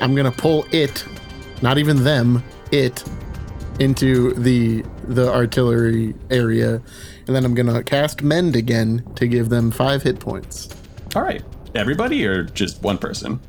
[0.00, 1.04] I'm gonna pull it,
[1.62, 2.42] not even them,
[2.72, 3.04] it,
[3.80, 6.80] into the the artillery area,
[7.26, 10.68] and then I'm gonna cast mend again to give them five hit points.
[11.14, 11.42] All right.
[11.74, 13.40] Everybody or just one person?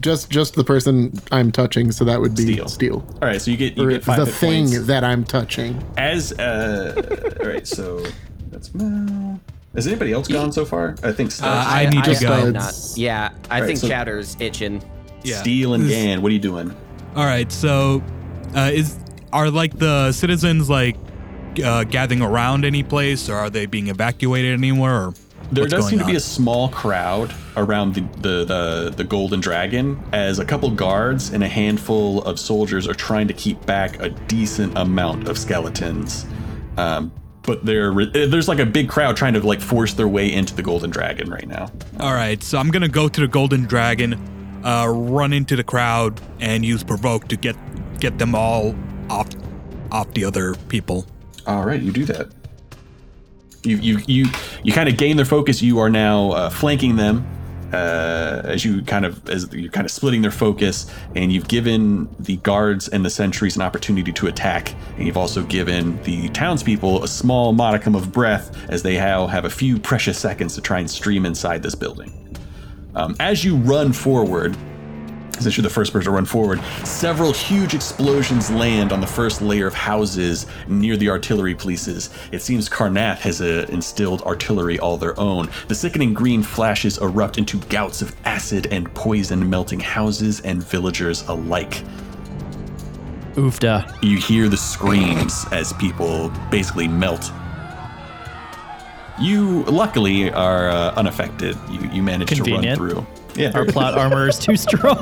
[0.00, 2.68] Just just the person I'm touching, so that would be Steel.
[2.68, 3.06] steel.
[3.20, 3.40] All right.
[3.40, 4.86] So you get you Or get five the hit thing points.
[4.86, 5.82] that I'm touching.
[5.96, 7.66] As uh, all right.
[7.66, 8.04] So
[8.50, 9.38] that's Mal.
[9.74, 10.96] Has anybody else gone so far?
[11.02, 12.32] I think Studs, Uh, I need to go.
[12.32, 14.82] I- Not, yeah, I right, think so- Chatter's itching.
[15.24, 15.36] Yeah.
[15.40, 16.20] Steel and Gan.
[16.20, 16.74] What are you doing?
[17.16, 17.50] All right.
[17.50, 18.02] So,
[18.56, 18.96] uh, is
[19.32, 20.96] are like the citizens like
[21.64, 25.08] uh, gathering around any place, or are they being evacuated anywhere?
[25.08, 25.14] Or
[25.50, 30.02] There does seem to be a small crowd around the, the, the, the Golden Dragon
[30.12, 34.08] as a couple guards and a handful of soldiers are trying to keep back a
[34.08, 36.26] decent amount of skeletons.
[36.78, 37.12] Um,
[37.42, 40.62] but there, there's like a big crowd trying to like force their way into the
[40.62, 41.70] Golden Dragon right now.
[41.98, 44.14] All right, so I'm gonna go to the Golden Dragon,
[44.64, 47.56] uh, run into the crowd, and use provoke to get
[47.98, 48.74] get them all
[49.10, 49.28] off
[49.90, 51.06] off the other people.
[51.46, 52.28] All right, you do that.
[53.64, 54.26] You you you
[54.62, 55.62] you kind of gain their focus.
[55.62, 57.26] You are now uh, flanking them
[57.72, 62.08] uh, as you kind of as you're kind of splitting their focus, and you've given
[62.20, 67.02] the guards and the sentries an opportunity to attack, and you've also given the townspeople
[67.02, 70.80] a small modicum of breath as they now have a few precious seconds to try
[70.80, 72.18] and stream inside this building.
[72.94, 74.56] Um, as you run forward,
[75.38, 79.42] since you're the first person to run forward, several huge explosions land on the first
[79.42, 82.10] layer of houses near the artillery pieces.
[82.30, 85.48] It seems Karrnath has uh, instilled artillery all their own.
[85.68, 91.26] The sickening green flashes erupt into gouts of acid and poison, melting houses and villagers
[91.28, 91.82] alike.
[93.34, 94.02] Oofda.
[94.02, 97.32] You hear the screams as people basically melt.
[99.18, 101.56] You luckily are uh, unaffected.
[101.70, 103.06] You you managed to run through.
[103.34, 104.96] Yeah, Our plot armor is too strong.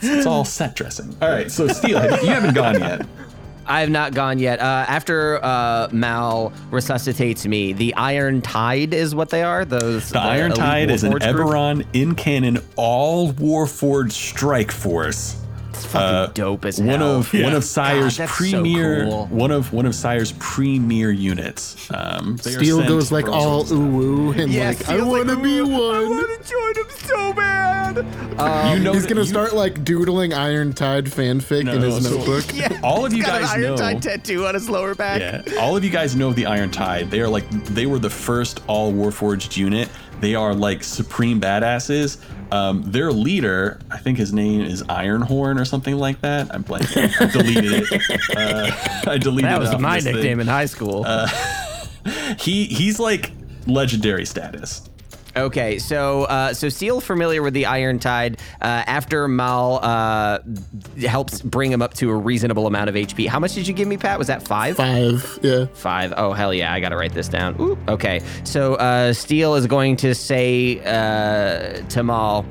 [0.00, 1.16] it's all set dressing.
[1.20, 3.06] All right, so Steel, you, you haven't gone yet.
[3.64, 4.58] I have not gone yet.
[4.60, 9.64] Uh, after uh, Mal resuscitates me, the Iron Tide is what they are.
[9.64, 11.32] Those The Iron elite Tide is an Warforged?
[11.32, 15.40] Eberron in canon all Warforged strike force.
[15.74, 17.16] It's fucking dope as One hell.
[17.20, 19.26] of one of Cyre's God, that's so premier cool.
[19.28, 21.88] one of one of Cyre's premier units.
[21.92, 25.36] Um, Steel goes like all ooh woo and Yeah, like I Steel's like, want to
[25.42, 25.72] be one.
[25.72, 26.10] I one.
[26.10, 27.96] want to join him so bad.
[28.76, 32.16] you know He's gonna you- start like doodling Iron Tide fanfic No, in his so-
[32.16, 32.44] notebook.
[32.54, 35.20] Yeah, All of you guys an Iron know- Tide tattoo on his lower back.
[35.20, 37.10] Yeah, all of you guys know the Iron Tide.
[37.10, 39.88] They are like they were the first all Warforged unit.
[40.22, 42.16] They are like supreme badasses.
[42.52, 46.54] Um, their leader, I think his name is Ironhorn or something like that.
[46.54, 47.12] I'm blanking.
[47.20, 48.20] I deleted it.
[48.36, 48.70] Uh,
[49.10, 50.14] I deleted That was my this thing.
[50.14, 51.04] nickname in high school.
[52.38, 53.30] He he's like
[53.66, 54.88] legendary status.
[55.34, 58.38] Okay, so uh, so Steel familiar with the Iron Tide.
[58.60, 60.38] Uh, after Mal uh,
[61.00, 63.28] helps bring him up to a reasonable amount of HP.
[63.28, 64.18] How much did you give me, Pat?
[64.18, 64.76] Was that five?
[64.76, 65.66] Five, yeah.
[65.72, 66.12] Five.
[66.16, 66.72] Oh hell yeah!
[66.72, 67.56] I gotta write this down.
[67.60, 68.20] Ooh, okay.
[68.44, 72.44] So uh, Steel is going to say uh, to Mal,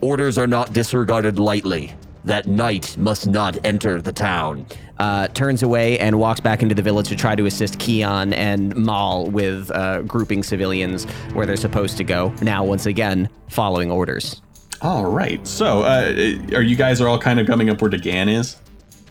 [0.00, 1.94] Orders are not disregarded lightly.
[2.26, 4.66] That knight must not enter the town.
[4.98, 8.74] Uh, turns away and walks back into the village to try to assist Keon and
[8.76, 12.32] Mal with uh, grouping civilians where they're supposed to go.
[12.42, 14.40] Now, once again, following orders.
[14.82, 15.44] All right.
[15.46, 16.12] So, uh,
[16.54, 18.56] are you guys are all kind of coming up where Dagan is?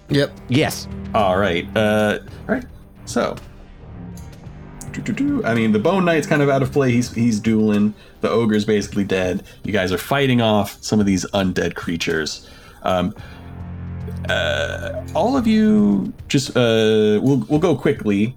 [0.10, 0.31] Yep.
[0.49, 0.88] Yes.
[1.15, 1.65] All right.
[1.76, 2.65] Uh, all right.
[3.05, 3.35] So,
[4.91, 5.43] doo-doo-doo.
[5.43, 6.91] I mean, the Bone Knight's kind of out of play.
[6.91, 7.93] He's he's dueling.
[8.22, 9.43] The ogre's basically dead.
[9.64, 12.49] You guys are fighting off some of these undead creatures.
[12.84, 13.15] Um,
[14.30, 18.35] uh, all of you just uh, we'll we'll go quickly,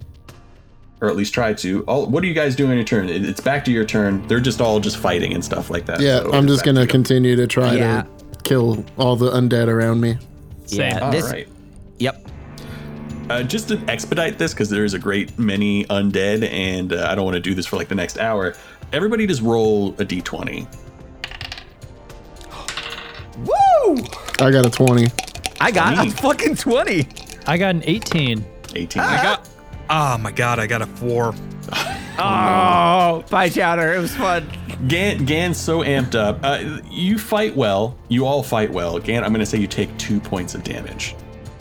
[1.01, 1.83] or at least try to.
[1.85, 3.09] All, what are you guys doing on your turn?
[3.09, 4.27] It- It's back to your turn.
[4.27, 5.99] They're just all just fighting and stuff like that.
[5.99, 6.87] Yeah, so I'm just back to gonna you.
[6.87, 8.01] continue to try Yeah.
[8.03, 8.07] to
[8.43, 10.17] kill all the undead around me.
[10.67, 10.99] Yeah.
[10.99, 11.47] All this, right.
[11.99, 12.27] Yep.
[13.29, 17.15] Uh, just to expedite this, because there is a great many undead, and uh, I
[17.15, 18.53] don't want to do this for like the next hour.
[18.93, 20.65] Everybody just roll a d20.
[23.45, 23.97] Woo!
[24.39, 25.07] I got a 20.
[25.59, 26.07] I got Me.
[26.09, 27.07] a fucking 20.
[27.47, 28.45] I got an 18.
[28.75, 29.01] 18.
[29.01, 29.49] I got.
[29.89, 30.59] Oh my god!
[30.59, 31.33] I got a four.
[32.19, 33.93] Oh, bye, Chowder.
[33.93, 34.49] It was fun.
[34.87, 36.39] Gan, Gan's so amped up.
[36.41, 37.95] Uh, you fight well.
[38.07, 38.97] You all fight well.
[38.97, 41.15] Gan, I'm going to say you take two points of damage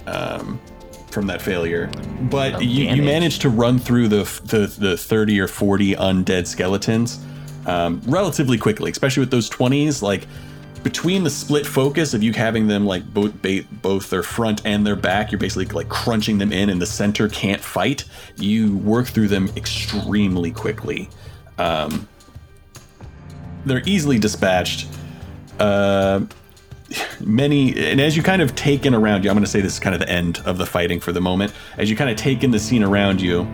[0.07, 0.59] um,
[1.11, 1.91] from that failure.
[2.31, 3.05] But you, you damage.
[3.05, 7.23] manage to run through the, the, the 30 or 40 undead skeletons
[7.67, 10.01] um, relatively quickly, especially with those 20s.
[10.01, 10.27] Like,
[10.87, 14.87] between the split focus of you having them like both ba- both their front and
[14.87, 18.05] their back, you're basically like crunching them in, and the center can't fight.
[18.37, 21.09] You work through them extremely quickly.
[21.59, 22.07] Um,
[23.65, 24.87] they're easily dispatched.
[25.59, 26.21] Uh,
[27.19, 29.73] many, and as you kind of take in around you, I'm going to say this
[29.73, 31.53] is kind of the end of the fighting for the moment.
[31.79, 33.45] As you kind of take in the scene around you,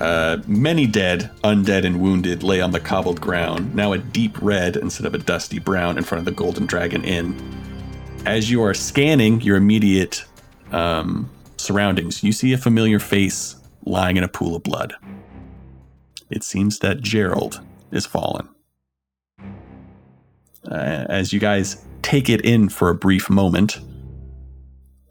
[0.00, 4.76] uh, many dead, undead, and wounded lay on the cobbled ground, now a deep red
[4.76, 7.34] instead of a dusty brown in front of the Golden Dragon Inn.
[8.26, 10.24] As you are scanning your immediate
[10.72, 14.94] um, surroundings, you see a familiar face lying in a pool of blood.
[16.30, 17.60] It seems that Gerald
[17.92, 18.48] is fallen.
[20.68, 23.78] Uh, as you guys take it in for a brief moment,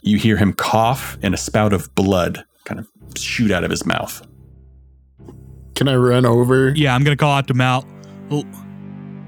[0.01, 2.87] you hear him cough and a spout of blood kind of
[3.17, 4.25] shoot out of his mouth.
[5.75, 6.69] Can I run over?
[6.75, 7.85] Yeah, I'm gonna call out to Mal.
[8.31, 8.43] Oh.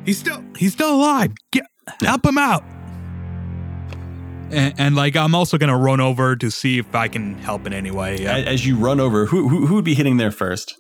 [0.06, 1.32] He's still he's still alive.
[1.52, 1.66] Get
[2.02, 2.64] help him out.
[4.50, 7.74] And, and like I'm also gonna run over to see if I can help in
[7.74, 8.24] any way.
[8.24, 10.78] A- As you run over, who, who who would be hitting there first?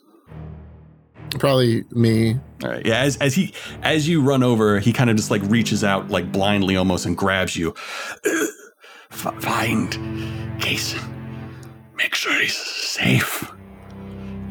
[1.37, 2.39] Probably me.
[2.63, 2.85] All right.
[2.85, 3.01] Yeah.
[3.01, 3.53] As as he
[3.83, 7.17] as you run over, he kind of just like reaches out like blindly almost and
[7.17, 7.75] grabs you.
[9.11, 9.91] F- find
[10.61, 11.03] Kason.
[11.95, 13.51] Make sure he's safe.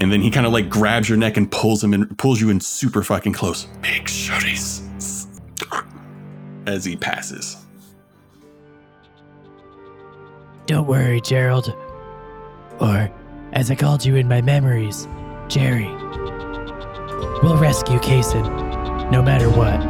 [0.01, 2.51] And then he kind of like grabs your neck and pulls him and pulls you
[2.51, 4.37] in super fucking close Big sure
[6.67, 7.57] as he passes.
[10.67, 11.75] Don't worry, Gerald.
[12.81, 13.11] Or,
[13.53, 15.07] as I called you in my memories,
[15.49, 15.87] Jerry.
[17.43, 19.81] We'll rescue Kason, no matter what.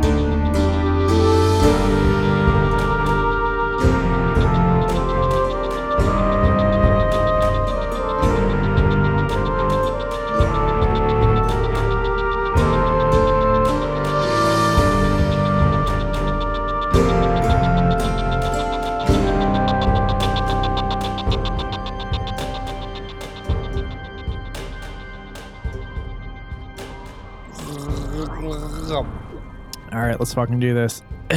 [30.16, 31.02] Right, let's fucking do this.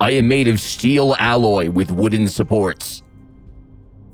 [0.00, 3.02] I am made of steel alloy with wooden supports.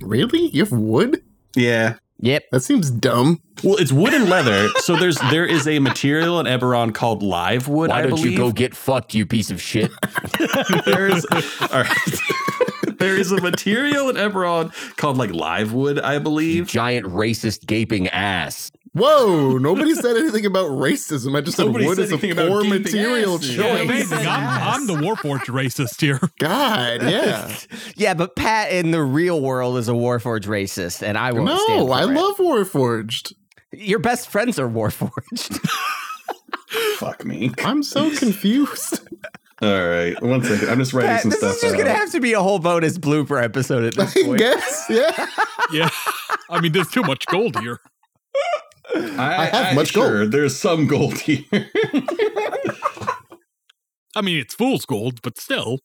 [0.00, 0.48] Really?
[0.48, 1.22] You have wood?
[1.56, 1.96] Yeah.
[2.20, 2.44] Yep.
[2.52, 3.40] That seems dumb.
[3.64, 4.68] Well, it's wood and leather.
[4.82, 7.90] So there's there is a material in Eberron called live wood.
[7.90, 8.32] Why I don't believe.
[8.32, 9.92] you go get fucked, you piece of shit?
[10.84, 12.20] There's all right.
[12.98, 16.66] there is a material in Eberron called like live wood, I believe.
[16.66, 18.72] giant racist gaping ass.
[18.94, 19.56] Whoa!
[19.56, 21.35] Nobody said anything about racism.
[21.36, 23.56] I just said wood said is a anything about poor gaping material asses.
[23.56, 23.82] Yeah, choice.
[23.85, 24.19] amazing.
[24.19, 26.20] I'm, I'm the Warforged racist here.
[26.39, 27.55] God, yeah.
[27.97, 31.81] Yeah, but Pat in the real world is a Warforged racist, and I won't stand
[31.81, 32.06] No, for I it.
[32.09, 33.32] love Warforged.
[33.73, 35.59] Your best friends are Warforged.
[36.97, 37.51] Fuck me.
[37.64, 39.01] I'm so confused.
[39.62, 40.69] All right, one second.
[40.69, 41.55] I'm just writing Pat, some this stuff.
[41.55, 41.78] is just out.
[41.78, 44.39] gonna have to be a whole bonus blooper episode at this I point.
[44.39, 45.27] guess, yeah.
[45.73, 45.89] Yeah.
[46.51, 47.81] I mean, there's too much gold here.
[48.94, 50.32] I, I have much sure, gold.
[50.32, 51.44] There's some gold here.
[54.14, 55.78] I mean, it's fool's gold, but still.